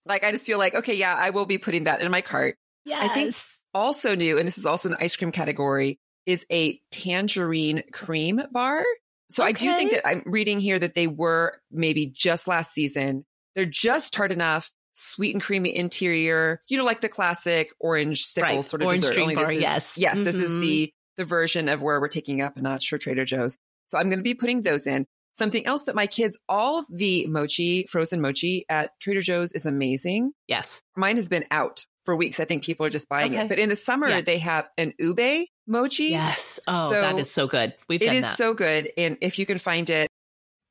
[0.07, 2.57] Like I just feel like, okay, yeah, I will be putting that in my cart.
[2.85, 3.11] Yes.
[3.11, 3.35] I think
[3.75, 8.41] also new, and this is also in the ice cream category, is a tangerine cream
[8.53, 8.85] bar.
[9.31, 13.27] So I do think that I'm reading here that they were maybe just last season.
[13.55, 18.57] They're just tart enough, sweet and creamy interior, you know, like the classic orange sickle
[18.57, 18.65] Right.
[18.65, 19.19] sort of Orange dessert.
[19.19, 19.97] Only bar, is, yes.
[19.97, 20.61] Yes, this is Mhm.
[20.61, 23.59] the the version of where we're taking up a notch for Trader Joe's.
[23.89, 25.05] So I'm going to be putting those in.
[25.33, 30.31] Something else that my kids, all the mochi, frozen mochi at Trader Joe's is amazing
[30.47, 30.83] yes.
[30.97, 32.39] mine has been out for weeks.
[32.39, 33.43] I think people are just buying Okay.
[33.43, 33.49] it.
[33.49, 34.21] But in the summer, Yeah.
[34.21, 36.05] they have an ube mochi.
[36.11, 36.61] Yes.
[36.69, 37.75] Oh, So that is so good.
[37.89, 38.37] We've It is that.
[38.39, 38.93] so good.
[38.97, 40.09] And if you can find it,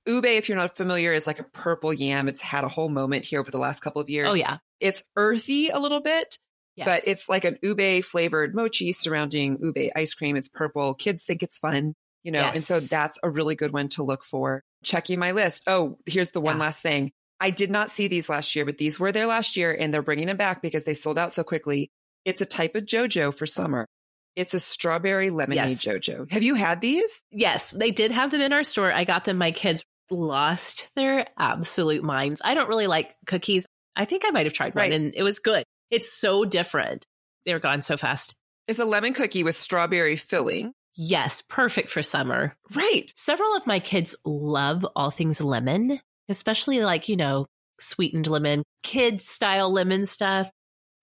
[0.08, 2.28] ube, if you're not familiar, is like a purple yam.
[2.28, 4.30] It's had a whole moment here over the last couple of years.
[4.32, 4.58] oh yeah.
[4.80, 6.38] It's earthy a little bit,
[6.76, 6.86] Yes.
[6.86, 10.36] but it's like an ube flavored mochi surrounding ube ice cream.
[10.38, 10.94] It's purple.
[10.94, 11.94] Kids think it's fun,
[12.24, 14.64] you know, and so that's a really good one to look for.
[14.84, 15.64] Checking my list.
[15.68, 16.64] Oh, here's the one Yeah.
[16.66, 17.12] last thing.
[17.40, 20.02] I did not see these last year, but these were there last year and they're
[20.04, 21.90] bringing them back because they sold out so quickly.
[22.26, 23.88] It's a type of JoJo for summer.
[24.36, 26.32] It's a strawberry lemonade JoJo.
[26.32, 27.24] Have you had these?
[27.32, 28.92] Yes, they did have them in our store.
[28.94, 29.40] I got them.
[29.40, 32.42] My kids lost their absolute minds.
[32.44, 33.66] I don't really like cookies.
[33.96, 35.64] I think I might have tried one and it was good.
[35.90, 37.06] It's so different.
[37.46, 38.36] They're gone so fast.
[38.68, 40.74] It's a lemon cookie with strawberry filling.
[40.96, 42.56] Yes, perfect for summer.
[42.74, 43.12] Right.
[43.16, 47.46] Several of my kids love all things lemon, especially like, you know,
[47.80, 50.50] sweetened lemon, kid style lemon stuff.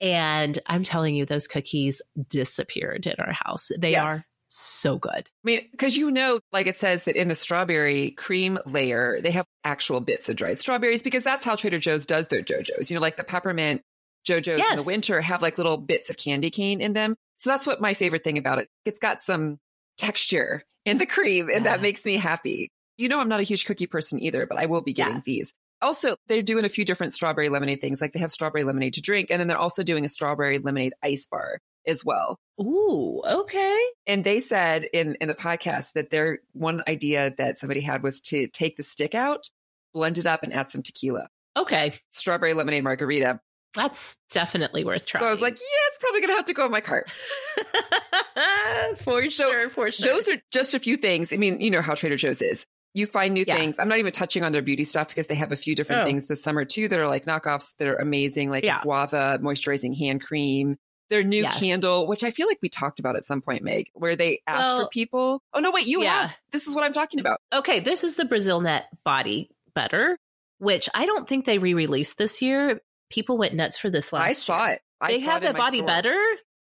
[0.00, 3.70] And I'm telling you, those cookies disappeared in our house.
[3.78, 4.02] They Yes.
[4.02, 4.22] are
[4.57, 5.11] so good.
[5.12, 9.30] I mean, because you know, like it says that in the strawberry cream layer, they
[9.32, 12.90] have actual bits of dried strawberries because that's how Trader Joe's does their JoJo's.
[12.90, 13.82] You know, like the peppermint
[14.28, 17.16] JoJo's in the winter have like little bits of candy cane in them.
[17.38, 18.68] So that's what my favorite thing about it.
[18.84, 19.59] It's got some
[19.98, 22.70] texture in the cream and that makes me happy.
[22.96, 25.22] You know, I'm not a huge cookie person either, but I will be getting Yeah.
[25.24, 25.52] these.
[25.82, 28.00] Also, they're doing a few different strawberry lemonade things.
[28.00, 30.94] Like they have strawberry lemonade to drink, and then they're also doing a strawberry lemonade
[31.02, 32.39] ice bar as well.
[32.61, 33.82] Ooh, okay.
[34.07, 38.20] And they said in, in the podcast that their one idea that somebody had was
[38.22, 39.49] to take the stick out,
[39.93, 41.28] blend it up, and add some tequila.
[41.57, 41.95] Okay.
[42.11, 43.41] Strawberry lemonade margarita.
[43.74, 45.22] That's definitely worth trying.
[45.22, 47.11] So I was like, yeah, it's probably going to have to go in my cart.
[48.99, 50.09] for So sure, for sure.
[50.09, 51.32] Those are just a few things.
[51.32, 52.64] I mean, you know how Trader Joe's is.
[52.97, 53.57] You find new Yeah.
[53.57, 53.78] things.
[53.80, 56.05] I'm not even touching on their beauty stuff because they have a few different Oh.
[56.05, 58.82] things this summer too that are like knockoffs that are amazing, like Yeah.
[58.82, 60.76] guava moisturizing hand cream.
[61.11, 61.59] Their new Yes.
[61.59, 64.74] candle, which I feel like we talked about at some point, Meg, where they asked
[64.82, 65.42] for people.
[65.52, 66.22] Oh no, wait, you yeah.
[66.28, 66.36] have.
[66.50, 67.40] This is what I'm talking about.
[67.52, 70.16] okay, this is the Brazil Nut Body Butter,
[70.59, 72.80] which I don't think they re-released this year.
[73.11, 74.74] People went nuts for this last I saw year.
[74.76, 74.80] it.
[75.00, 75.86] I They saw have it the body store.
[75.86, 76.24] butter.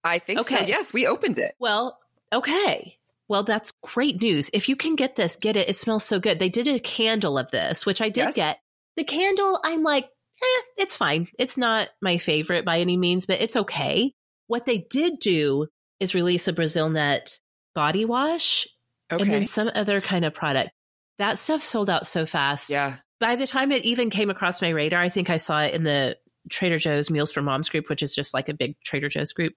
[0.05, 0.55] I think so.
[0.55, 0.67] Okay.
[0.69, 1.55] Yes, we opened it.
[1.59, 1.99] Well,
[2.33, 2.99] okay.
[3.29, 4.51] Well, that's great news.
[4.53, 5.69] If you can get this, get it.
[5.69, 6.39] It smells so good.
[6.39, 8.35] They did a candle of this, which I did Yes.
[8.35, 8.59] get.
[8.97, 11.29] The candle, I'm like, eh, it's fine.
[11.39, 14.15] It's not my favorite by any means, but it's okay.
[14.49, 15.69] What they did do
[16.01, 17.39] is release a Brazil Nut
[17.75, 18.67] body wash
[19.11, 20.71] and then some other kind of product.
[21.19, 22.71] That stuff sold out so fast.
[22.71, 22.97] yeah.
[23.21, 25.83] By the time it even came across my radar, I think I saw it in
[25.83, 26.17] the
[26.51, 29.55] Trader Joe's Meals for Moms group, which is just like a big Trader Joe's group.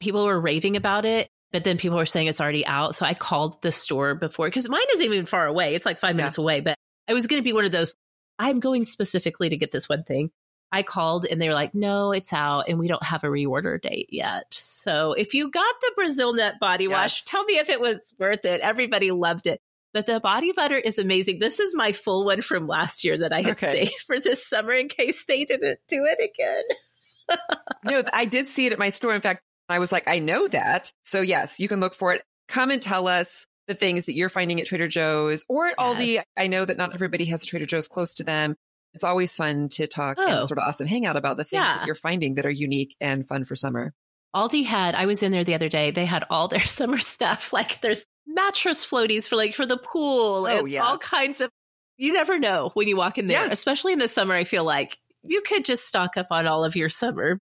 [0.00, 2.94] People were raving about it, but then people were saying it's already out.
[2.96, 5.74] So I called the store before because mine isn't even far away.
[5.74, 6.22] It's like five Yeah.
[6.22, 6.76] minutes away, but
[7.08, 7.94] I was going to be one of those.
[8.38, 10.30] I'm going specifically to get this one thing.
[10.72, 13.80] I called and they were like, no, it's out and we don't have a reorder
[13.80, 14.46] date yet.
[14.54, 18.46] So if you got the Brazil Nut body wash, tell me if it was worth
[18.46, 18.62] it.
[18.62, 19.60] Everybody loved it.
[19.92, 21.38] But the body butter is amazing.
[21.38, 23.84] This is my full one from last year that I had Okay.
[23.84, 27.38] saved for this summer in case they didn't do it again.
[27.84, 29.14] no, I did see it at my store.
[29.14, 30.90] In fact, I was like, I know that.
[31.02, 32.22] So yes, you can look for it.
[32.48, 36.20] Come and tell us the things that you're finding at Trader Joe's or at Aldi.
[36.36, 38.56] I know that not everybody has a Trader Joe's close to them.
[38.94, 40.26] It's always fun to talk Oh.
[40.38, 41.78] and Sorta Awesome hangout about the things Yeah.
[41.78, 43.92] that you're finding that are unique and fun for summer.
[44.34, 47.52] Aldi had, I was in there the other day, they had all their summer stuff.
[47.52, 50.84] Like there's mattress floaties for like for the pool Oh, and yeah.
[50.84, 51.50] all kinds of,
[51.98, 53.52] you never know when you walk in there, Yes.
[53.52, 54.34] especially in the summer.
[54.34, 57.38] I feel like you could just stock up on all of your summer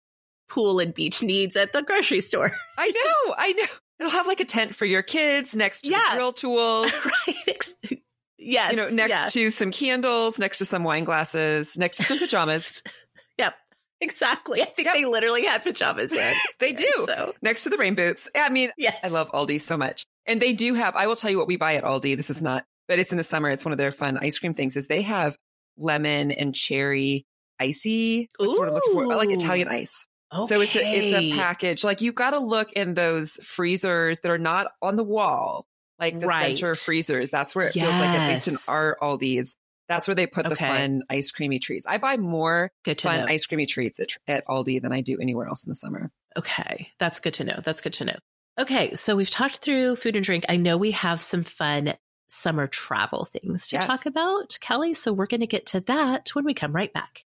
[0.51, 2.53] pool and beach needs at the grocery store.
[2.79, 3.65] I know, I know.
[3.99, 6.03] It'll have like a tent for your kids next to Yeah.
[6.11, 6.93] the grill tools,
[7.27, 8.01] right.
[8.39, 8.73] Yes.
[8.73, 12.83] you know, next to some candles, next to some wine glasses, next to some pajamas.
[13.39, 13.55] Yep.
[14.01, 14.63] Exactly.
[14.63, 14.95] I think Yep.
[14.95, 16.35] they literally had pajamas in.
[16.61, 16.91] they do.
[17.07, 18.29] So, Next to the rain boots.
[18.37, 18.97] I mean, yes.
[19.03, 20.05] I love Aldi so much.
[20.27, 22.17] And they do have, I will tell you what we buy at Aldi.
[22.17, 23.51] This is not, but it's in the summer.
[23.51, 25.37] It's one of their fun ice cream things is they have
[25.77, 27.27] lemon and cherry
[27.59, 28.29] icy.
[28.39, 29.13] What's what I'm looking for?
[29.13, 30.07] I like Italian ice.
[30.33, 30.47] Okay.
[30.55, 31.83] So it's a, it's a package.
[31.85, 35.67] Like you've got to look in those freezers that are not on the wall,
[35.99, 36.57] like the Right.
[36.59, 37.31] center freezers.
[37.31, 39.57] That's where it feels like, at least in our Aldi's,
[39.89, 40.67] that's where they put the Okay.
[40.67, 41.87] fun ice creamy treats.
[41.87, 43.27] I buy more Good fun know.
[43.27, 46.11] ice creamy treats at, at Aldi than I do anywhere else in the summer.
[46.37, 46.89] Okay.
[46.99, 47.61] That's good to know.
[47.63, 48.17] That's good to know.
[48.59, 48.95] Okay.
[48.95, 50.45] So we've talked through food and drink.
[50.49, 51.95] I know we have some fun
[52.29, 53.87] summer travel things to Yes.
[53.87, 54.95] talk about, Kelly.
[54.95, 57.25] So we're going to get to that when we come right back.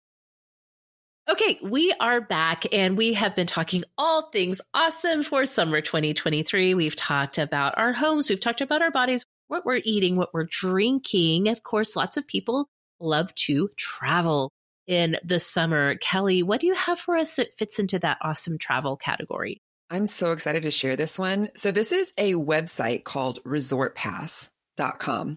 [1.30, 6.72] Okay, we are back and we have been talking all things awesome for summer 2023.
[6.72, 10.48] We've talked about our homes, we've talked about our bodies, what we're eating, what we're
[10.50, 11.48] drinking.
[11.48, 12.66] Of course, lots of people
[12.98, 14.50] love to travel
[14.86, 15.96] in the summer.
[15.96, 19.60] Kelly, what do you have for us that fits into that awesome travel category?
[19.90, 21.50] I'm so excited to share this one.
[21.56, 25.36] So this is a website called resortpass.com.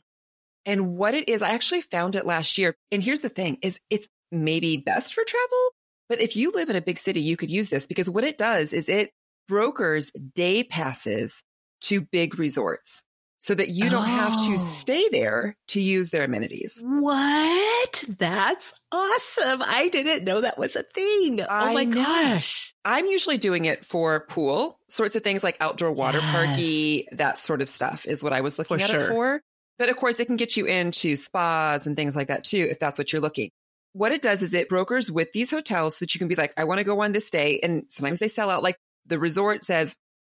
[0.66, 2.76] And what it is, I actually found it last year.
[2.94, 5.70] And here's the thing is it's maybe best for travel,
[6.12, 8.38] but if you live in a big city, you could use this because what it
[8.38, 9.12] does is it
[9.47, 11.41] brokers day passes
[11.84, 13.01] to big resorts
[13.39, 14.47] so that you don't have Oh.
[14.49, 16.78] to stay there to use their amenities.
[16.84, 18.03] What?
[18.20, 19.64] That's awesome.
[19.66, 21.39] I didn't know that was a thing.
[21.41, 21.95] Oh I oh my know.
[22.03, 22.74] gosh.
[22.84, 26.32] I'm usually doing it for pool sorts of things like outdoor water Yes.
[26.36, 28.99] parky, that sort of stuff is what I was looking For at sure.
[28.99, 29.41] it for.
[29.80, 32.78] But of course, it can get you into spas and things like that too, if
[32.80, 33.49] that's what you're looking.
[33.94, 36.54] What it does is it brokers with these hotels so that you can be like,
[36.58, 37.60] I want to go on this day.
[37.62, 38.64] And sometimes they sell out.
[38.64, 39.96] Like the resort says,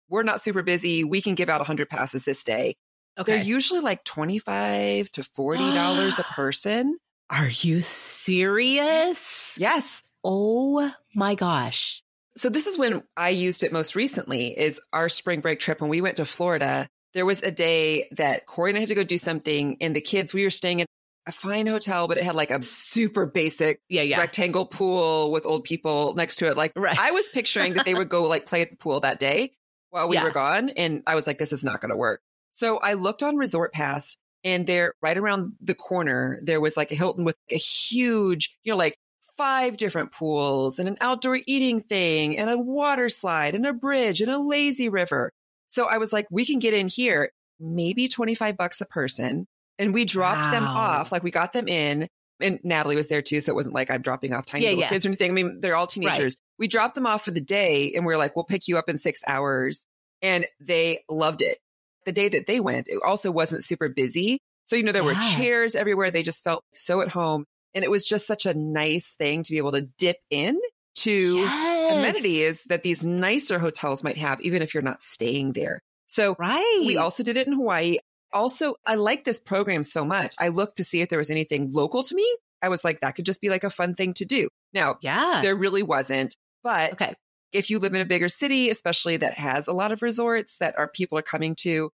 [0.09, 1.03] we're not super busy.
[1.03, 2.75] We can give out 100 passes this day.
[3.17, 3.33] Okay.
[3.33, 6.97] They're usually like 25 to $40 a person.
[7.29, 9.55] Are you serious?
[9.57, 10.03] Yes.
[10.23, 12.03] Oh my gosh.
[12.35, 15.89] So this is when I used it most recently is our spring break trip when
[15.89, 16.87] we went to Florida.
[17.13, 20.01] There was a day that Corey and I had to go do something and the
[20.01, 20.87] kids, we were staying in
[21.25, 24.19] a fine hotel, but it had like a super basic Yeah, yeah.
[24.19, 26.57] rectangle pool with old people next to it.
[26.57, 26.97] Like Right.
[26.97, 29.53] I was picturing that they would go like play at the pool that day
[29.89, 30.23] while we Yeah.
[30.23, 30.69] were gone.
[30.69, 32.21] And I was like, this is not going to work.
[32.51, 36.91] So I looked on Resort Pass and there right around the corner, there was like
[36.91, 38.97] a Hilton with a huge, you know, like
[39.37, 44.21] five different pools and an outdoor eating thing and a water slide and a bridge
[44.21, 45.31] and a lazy river.
[45.69, 49.47] So I was like, we can get in here, maybe 25 bucks a person.
[49.79, 51.11] And we dropped them off.
[51.11, 52.07] Like we got them in
[52.39, 53.39] and Natalie was there too.
[53.41, 54.89] So it wasn't like I'm dropping off tiny Yeah, little yeah.
[54.89, 55.31] kids or anything.
[55.31, 56.35] I mean, they're all teenagers.
[56.59, 58.89] We dropped them off for the day and we are like, we'll pick you up
[58.89, 59.85] in six hours.
[60.21, 61.57] And they loved it.
[62.05, 64.39] The day that they went, it also wasn't super busy.
[64.65, 66.11] So, you know, there were chairs everywhere.
[66.11, 67.45] They just felt so at home.
[67.73, 70.59] And it was just such a nice thing to be able to dip in
[70.97, 71.91] to Yes.
[71.91, 75.81] amenities that these nicer hotels might have, even if you're not staying there.
[76.07, 76.83] So Right.
[76.85, 77.97] we also did it in Hawaii.
[78.33, 80.35] Also, I like this program so much.
[80.39, 82.27] I looked to see if there was anything local to me.
[82.61, 84.47] I was like, that could just be like a fun thing to do.
[84.73, 85.41] Now, yeah.
[85.41, 87.13] there really wasn't, but Okay.
[87.51, 90.77] if you live in a bigger city, especially that has a lot of resorts that
[90.79, 91.89] our people are coming to,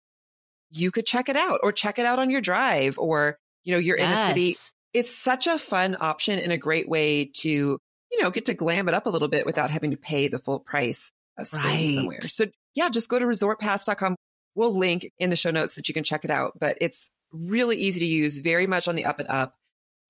[0.71, 3.79] you could check it out or check it out on your drive or, you know,
[3.79, 4.55] you're in a city.
[4.93, 8.87] It's such a fun option and a great way to, you know, get to glam
[8.89, 11.95] it up a little bit without having to pay the full price of staying Right.
[11.95, 12.21] somewhere.
[12.21, 14.15] So yeah, just go to resortpass.com.
[14.55, 17.09] We'll link in the show notes so that you can check it out, but it's
[17.31, 19.55] really easy to use, very much on the up and up.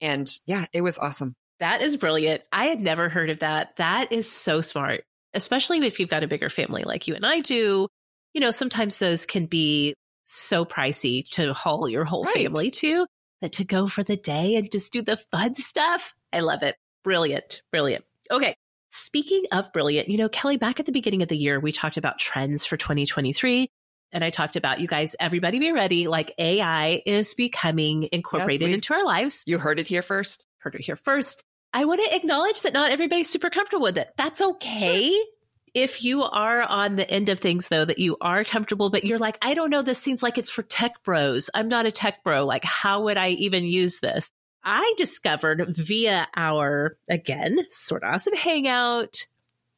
[0.02, 1.34] And yeah, it was awesome.
[1.60, 2.43] That is brilliant.
[2.52, 3.78] I had never heard of that.
[3.78, 7.39] That is so smart, especially if you've got a bigger family like you and I
[7.39, 7.88] do.
[8.34, 12.34] You know, sometimes those can be so pricey to haul your whole Right.
[12.34, 13.08] family to,
[13.41, 16.76] but to go for the day and just do the fun stuff, I love it.
[17.04, 17.62] Brilliant.
[17.72, 18.04] Brilliant.
[18.30, 18.56] Okay.
[18.89, 21.98] Speaking of brilliant, you know, Kelly, back at the beginning of the year, we talked
[21.98, 23.70] about trends for 2023.
[24.16, 26.07] And I talked about you guys, everybody be ready.
[26.07, 30.45] Like AI is becoming incorporated we- into our lives You heard it here first.
[30.59, 31.43] heard it here first.
[31.74, 34.07] I want to acknowledge that not everybody's super comfortable with it.
[34.16, 35.13] That's okay.
[35.74, 39.20] if you are on the end of things though that you are comfortable, but you're
[39.20, 41.49] like, I don't know, this seems like it's for tech bros.
[41.53, 42.45] I'm not a tech bro.
[42.45, 44.32] Like, how would I even use this?
[44.63, 49.26] I discovered via our, again, Sorta Awesome hangout.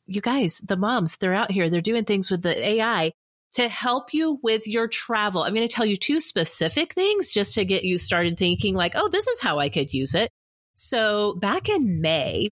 [0.05, 1.71] You guys, the moms, they're out here.
[1.71, 3.13] They're doing things with the AI
[3.53, 5.43] to help you with your travel.
[5.43, 8.93] I'm going to tell you two specific things just to get you started thinking like,
[8.95, 10.29] oh, this is how I could use it.
[10.75, 12.49] So back in May,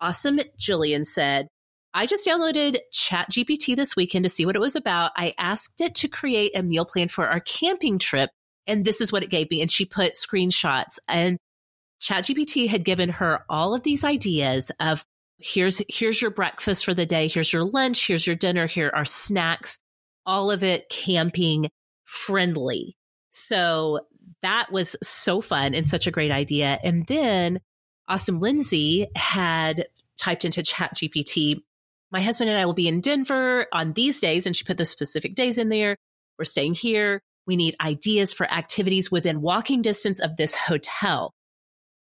[0.00, 1.48] awesome Jillian said,
[1.92, 5.12] I just downloaded ChatGPT this weekend to see what it was about.
[5.16, 8.30] I asked it to create a meal plan for our camping trip
[8.66, 9.62] and this is what it gave me.
[9.62, 11.38] And she put screenshots and
[12.02, 15.04] ChatGPT had given her all of these ideas of
[15.38, 17.28] here's, here's your breakfast for the day.
[17.28, 18.06] Here's your lunch.
[18.06, 18.66] Here's your dinner.
[18.66, 19.78] Here are snacks,
[20.26, 21.68] all of it camping
[22.04, 22.96] friendly.
[23.30, 24.00] So
[24.42, 26.78] that was so fun and such a great idea.
[26.82, 27.60] And then
[28.08, 29.86] Awesome Lindsay had
[30.18, 31.60] typed into ChatGPT,
[32.10, 34.46] my husband and I will be in Denver on these days.
[34.46, 35.96] And she put the specific days in there.
[36.38, 37.20] We're staying here.
[37.46, 41.32] We need ideas for activities within walking distance of this hotel.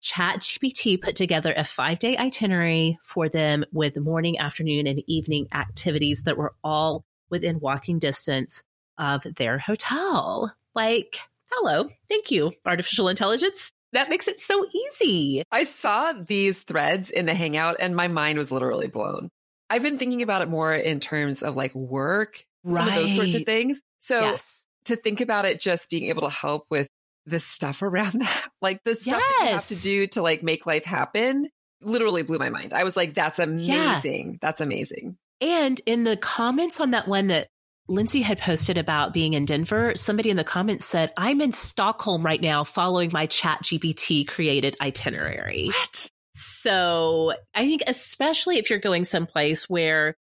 [0.04, 6.24] ChatGPT put together a five day itinerary for them with morning, afternoon, and evening activities
[6.24, 8.64] that were all within walking distance
[8.98, 10.54] of their hotel.
[10.74, 11.20] Like,
[11.52, 13.72] hello, thank you, artificial intelligence.
[13.94, 15.44] That makes it so easy.
[15.52, 19.30] I saw these threads in the Hangout and my mind was literally blown.
[19.70, 22.80] I've been thinking about it more in terms of like work, right.
[22.80, 23.82] some of those sorts of things.
[24.00, 26.88] So yes to think about it just being able to help with
[27.26, 29.40] the stuff around that, like the stuff yes.
[29.40, 31.50] that you have to do to like make life happen
[31.82, 32.74] literally blew my mind.
[32.74, 34.32] I was like, that's amazing.
[34.32, 34.38] Yeah.
[34.42, 35.18] That's amazing.
[35.42, 37.48] And in the comments on that one that
[37.88, 42.24] Lindsay had posted about being in Denver, somebody in the comments said, I'm in Stockholm
[42.24, 45.68] right now following my ChatGPT created itinerary.
[45.68, 46.10] What?
[46.36, 50.16] So I think especially if you're going someplace where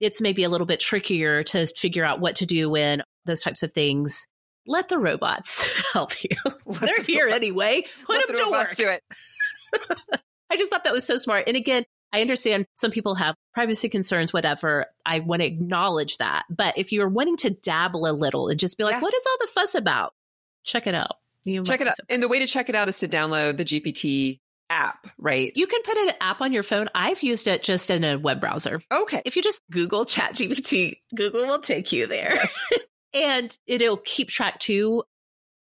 [0.00, 3.62] it's maybe a little bit trickier to figure out what to do when those types
[3.62, 4.26] of things.
[4.66, 5.62] Let the robots
[5.92, 6.36] help you.
[6.66, 7.84] Let They're the here anyway.
[8.04, 8.76] Put them the to work.
[8.76, 9.02] Do it.
[10.50, 11.44] I just thought that was so smart.
[11.46, 11.84] And again,
[12.16, 14.86] I understand some people have privacy concerns, whatever.
[15.04, 16.44] I want to acknowledge that.
[16.48, 19.00] But if you're wanting to dabble a little and just be like, yeah.
[19.00, 20.14] what is all the fuss about?
[20.64, 21.16] Check it out.
[21.44, 21.96] You check it out.
[22.08, 24.40] And the way to check it out is to download the GPT
[24.70, 25.52] app, right?
[25.56, 26.88] You can put an app on your phone.
[26.94, 28.80] I've used it just in a web browser.
[28.90, 29.20] Okay.
[29.26, 32.38] If you just Google ChatGPT, Google will take you there.
[33.12, 35.04] and it'll keep track too.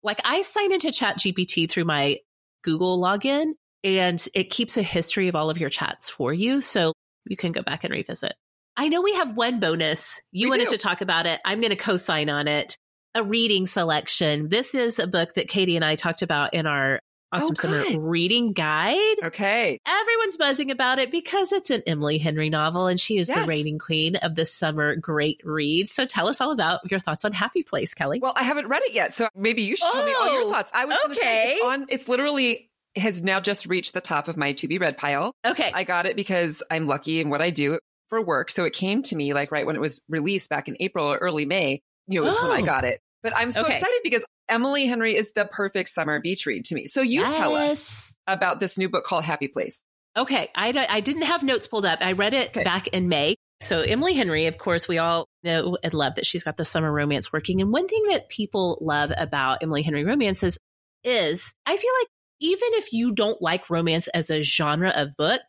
[0.03, 2.19] Like I sign into ChatGPT through my
[2.63, 3.55] Google login
[3.85, 6.59] and it keeps a history of all of your chats for you.
[6.59, 6.91] So
[7.25, 8.33] you can go back and revisit.
[8.75, 10.19] I know we have one bonus.
[10.31, 10.75] You we wanted do.
[10.75, 11.39] to talk about it.
[11.45, 12.77] I'm going to co sign on it.
[13.13, 14.49] A reading selection.
[14.49, 16.99] This is a book that Katie and I talked about in our
[17.31, 19.15] Awesome oh, Summer Reading Guide.
[19.23, 19.79] Okay.
[19.87, 23.39] Everyone's buzzing about it because it's an Emily Henry novel and she is yes.
[23.39, 25.89] the reigning queen of the summer great read.
[25.89, 28.19] So tell us all about your thoughts on Happy Place, Kelly.
[28.21, 29.13] Well, I haven't read it yet.
[29.13, 30.71] So maybe you should oh, tell me all your oh, thoughts.
[30.73, 31.15] I was okay.
[31.15, 34.77] Say, it's, on, it's literally has now just reached the top of my to be
[34.77, 35.33] read pile.
[35.45, 35.71] Okay.
[35.73, 37.79] I got it because I'm lucky in what I do
[38.09, 38.51] for work.
[38.51, 41.17] So it came to me like right when it was released back in April or
[41.17, 42.47] early May, you know, was oh.
[42.47, 42.65] when I oh.
[42.65, 43.01] got it.
[43.23, 43.73] But I'm so okay.
[43.73, 46.85] excited because Emily Henry is the perfect summer beach read to me.
[46.85, 47.35] So you yes.
[47.35, 49.83] tell us about this new book called Happy Place.
[50.15, 50.49] Okay.
[50.55, 51.99] I, I didn't have notes pulled up.
[52.01, 52.63] I read it okay.
[52.63, 53.35] back in May.
[53.61, 56.91] So Emily Henry, of course, we all know and love that she's got the summer
[56.91, 57.61] romance working.
[57.61, 60.57] And one thing that people love about Emily Henry romances
[61.03, 62.07] is I feel like
[62.39, 65.41] even if you don't like romance as a genre of book,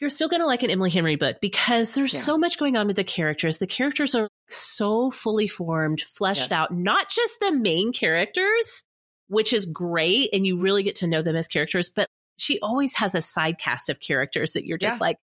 [0.00, 2.20] you're still going to like an Emily Henry book because there's yeah.
[2.20, 3.58] so much going on with the characters.
[3.58, 6.52] The characters are so fully formed, fleshed yes.
[6.52, 8.84] out, not just the main characters,
[9.28, 10.30] which is great.
[10.32, 13.58] And you really get to know them as characters, but she always has a side
[13.58, 15.06] cast of characters that you're just yeah.
[15.06, 15.16] like,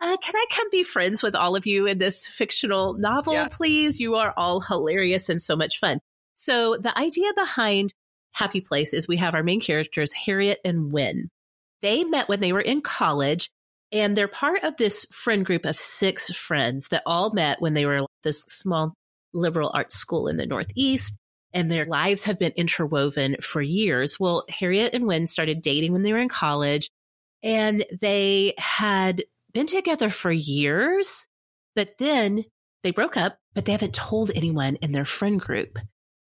[0.00, 3.48] uh, can I come be friends with all of you in this fictional novel, yeah.
[3.50, 3.98] please?
[3.98, 5.98] You are all hilarious and so much fun.
[6.34, 7.92] So the idea behind
[8.38, 11.28] Happy Place is we have our main characters, Harriet and Win.
[11.82, 13.50] They met when they were in college
[13.90, 17.84] and they're part of this friend group of six friends that all met when they
[17.84, 18.94] were at this small
[19.34, 21.18] liberal arts school in the Northeast.
[21.52, 24.20] And their lives have been interwoven for years.
[24.20, 26.90] Well, Harriet and Win started dating when they were in college
[27.42, 31.26] and they had been together for years,
[31.74, 32.44] but then
[32.84, 35.76] they broke up, but they haven't told anyone in their friend group.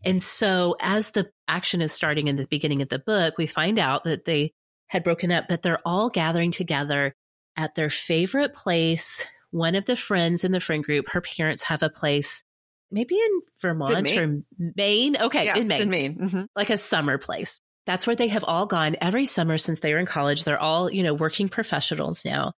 [0.05, 3.78] And so as the action is starting in the beginning of the book, we find
[3.78, 4.52] out that they
[4.89, 7.14] had broken up, but they're all gathering together
[7.56, 9.27] at their favorite place.
[9.51, 12.43] One of the friends in the friend group, her parents have a place,
[12.90, 14.43] maybe in Vermont in or
[14.77, 15.16] Maine.
[15.16, 15.82] Okay, yeah, in Maine.
[15.82, 16.18] in Maine.
[16.18, 16.43] Mm-hmm.
[16.56, 17.60] Like a summer place.
[17.86, 20.44] That's where they have all gone every summer since they were in college.
[20.44, 22.52] They're all, you know, working professionals now.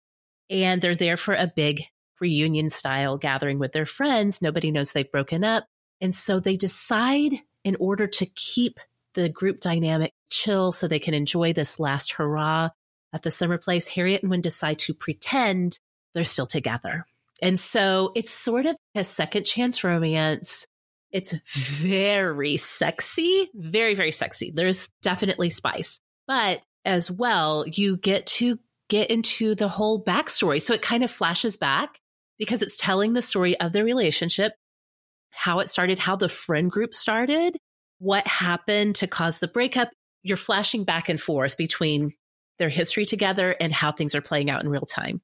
[0.51, 1.85] And they're there for a big
[2.21, 4.43] reunion style gathering with their friends.
[4.43, 5.65] Nobody knows they've broken up.
[6.03, 7.33] And so they decide
[7.65, 8.81] in order to keep
[9.15, 12.71] the group dynamic chill so they can enjoy this last hurrah
[13.13, 15.79] at the summer place, Harriet and Win decide to pretend
[16.13, 17.07] they're still together.
[17.41, 20.67] And so it's sort of a second chance romance.
[21.11, 24.51] It's very sexy, very, very sexy.
[24.55, 28.59] There's definitely spice, but as well, you get to
[28.89, 30.61] get into the whole backstory.
[30.61, 32.01] So it kind of flashes back
[32.39, 34.55] because it's telling the story of the relationship,
[35.33, 37.57] how it started, how the friend group started,
[37.99, 39.91] what happened to cause the breakup.
[40.23, 42.13] You're flashing back and forth between
[42.59, 45.21] their history together and how things are playing out in real time.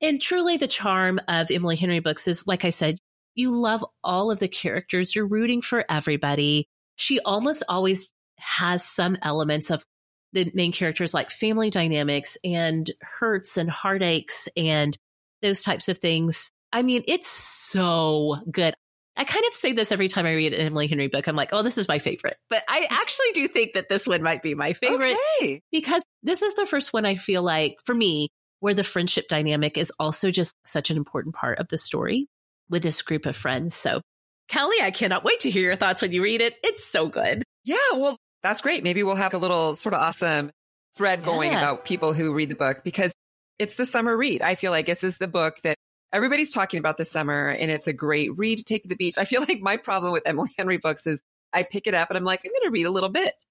[0.00, 2.98] And truly, the charm of Emily Henry books is, like I said,
[3.34, 5.14] you love all of the characters.
[5.14, 6.66] You're rooting for everybody.
[6.96, 9.84] She almost always has some elements of
[10.32, 14.96] the main characters like family dynamics and hurts and heartaches and
[15.42, 16.50] those types of things.
[16.72, 18.74] I mean, it's so good.
[19.16, 21.26] I kind of say this every time I read an Emily Henry book.
[21.26, 22.36] I'm like, oh, this is my favorite.
[22.48, 25.60] But I actually do think that this one might be my favorite Okay.
[25.70, 28.28] because this is the first one I feel like, for me,
[28.60, 32.26] where the friendship dynamic is also just such an important part of the story
[32.70, 33.74] with this group of friends.
[33.74, 34.00] So,
[34.48, 36.54] Kelly, I cannot wait to hear your thoughts when you read it.
[36.64, 37.42] It's so good.
[37.64, 38.82] Yeah, well, that's great.
[38.82, 40.50] Maybe we'll have a little Sorta Awesome
[40.96, 41.58] thread going Yeah.
[41.58, 43.12] about people who read the book because
[43.58, 44.42] it's the summer read.
[44.42, 45.76] I feel like this is the book that
[46.12, 49.16] everybody's talking about this summer and it's a great read to take to the beach.
[49.18, 51.22] I feel like my problem with Emily Henry books is
[51.52, 53.44] I pick it up and I'm like, I'm going to read a little bit.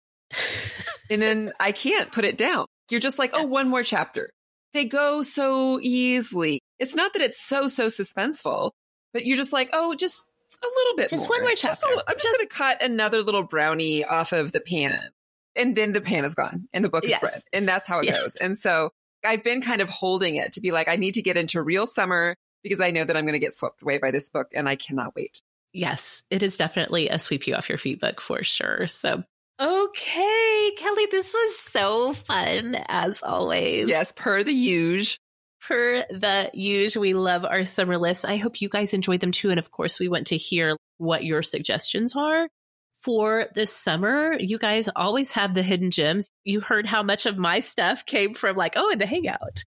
[1.10, 2.66] and then I can't put it down.
[2.90, 3.48] You're just like, oh, Yes.
[3.50, 4.30] one more chapter.
[4.74, 6.62] They go so easily.
[6.80, 8.72] It's not that it's so, so suspenseful,
[9.14, 10.24] but you're just like, oh, just
[10.64, 11.38] a little bit Just more.
[11.38, 11.86] one more Just a chapter.
[11.88, 15.10] little- I'm just, Just- going to cut another little brownie off of the pan.
[15.56, 17.22] And then the pan is gone and the book Yes.
[17.22, 17.42] is read.
[17.52, 18.22] And that's how it Yes.
[18.22, 18.36] goes.
[18.38, 18.92] And so
[19.26, 21.86] I've been kind of holding it to be like, I need to get into real
[21.86, 24.68] summer because I know that I'm going to get swept away by this book and
[24.68, 25.42] I cannot wait.
[25.74, 28.88] Yes, it is definitely a sweep you off your feet book for sure.
[28.88, 29.24] So,
[29.60, 33.88] okay, Kelly, this was so fun as always.
[33.88, 35.18] Yes, per the usual.
[35.62, 38.26] Per the usual, we love our summer lists.
[38.26, 39.52] I hope you guys enjoyed them too.
[39.52, 42.50] And of course, we want to hear what your suggestions are
[42.98, 44.36] for this summer.
[44.40, 46.30] You guys always have the hidden gems.
[46.44, 49.64] You heard how much of my stuff came from like, oh, in the hangout.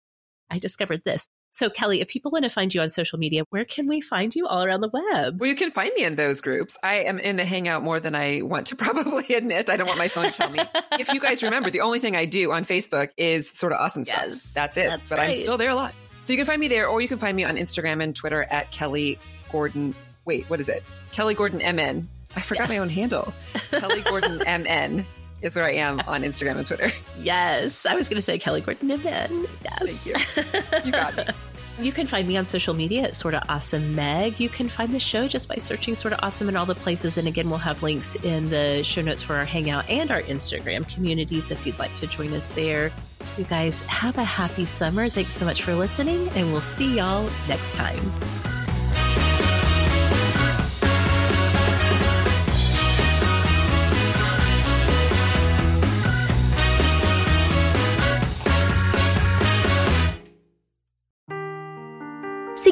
[0.51, 1.29] I discovered this.
[1.57, 4.35] So, Kelly, if people want to find you on social media, where can we find
[4.35, 5.39] you all around the web?
[5.39, 6.77] Well, you can find me in those groups.
[6.83, 9.71] I am in the hangout more than I want to probably admit.
[9.71, 10.59] I don't want my phone to tell me.
[10.99, 14.41] if you guys remember, the only thing I do on Facebook is Sorta Awesome Yes,
[14.43, 14.53] stuff.
[14.53, 14.89] That's it.
[14.89, 15.95] that's but I'm still there a lot.
[16.23, 18.43] So you can find me there, or you can find me on Instagram and Twitter
[18.51, 19.21] at Kelly
[19.53, 19.95] Gordon.
[20.25, 20.83] Wait, what is it?
[21.13, 22.09] Kelly Gordon MN.
[22.35, 22.69] I forgot Yes.
[22.71, 23.33] my own handle.
[23.71, 25.07] Kelly Gordon MN
[25.45, 26.91] is where I am on Instagram and Twitter.
[27.21, 29.47] Yes, I was going to say Kelly Gordon Niven.
[29.63, 29.79] Yes.
[29.79, 30.87] Thank you.
[30.87, 31.25] You got me.
[31.81, 34.39] You can find me on social media at Sorta Awesome Meg.
[34.39, 37.19] You can find the show just by searching Sorta Awesome in all the places.
[37.19, 40.89] And again, we'll have links in the show notes for our Hangout and our Instagram
[40.89, 42.93] communities if you'd like to join us there.
[43.37, 45.09] You guys have a happy summer.
[45.09, 48.64] Thanks so much for listening, and we'll see y'all next time.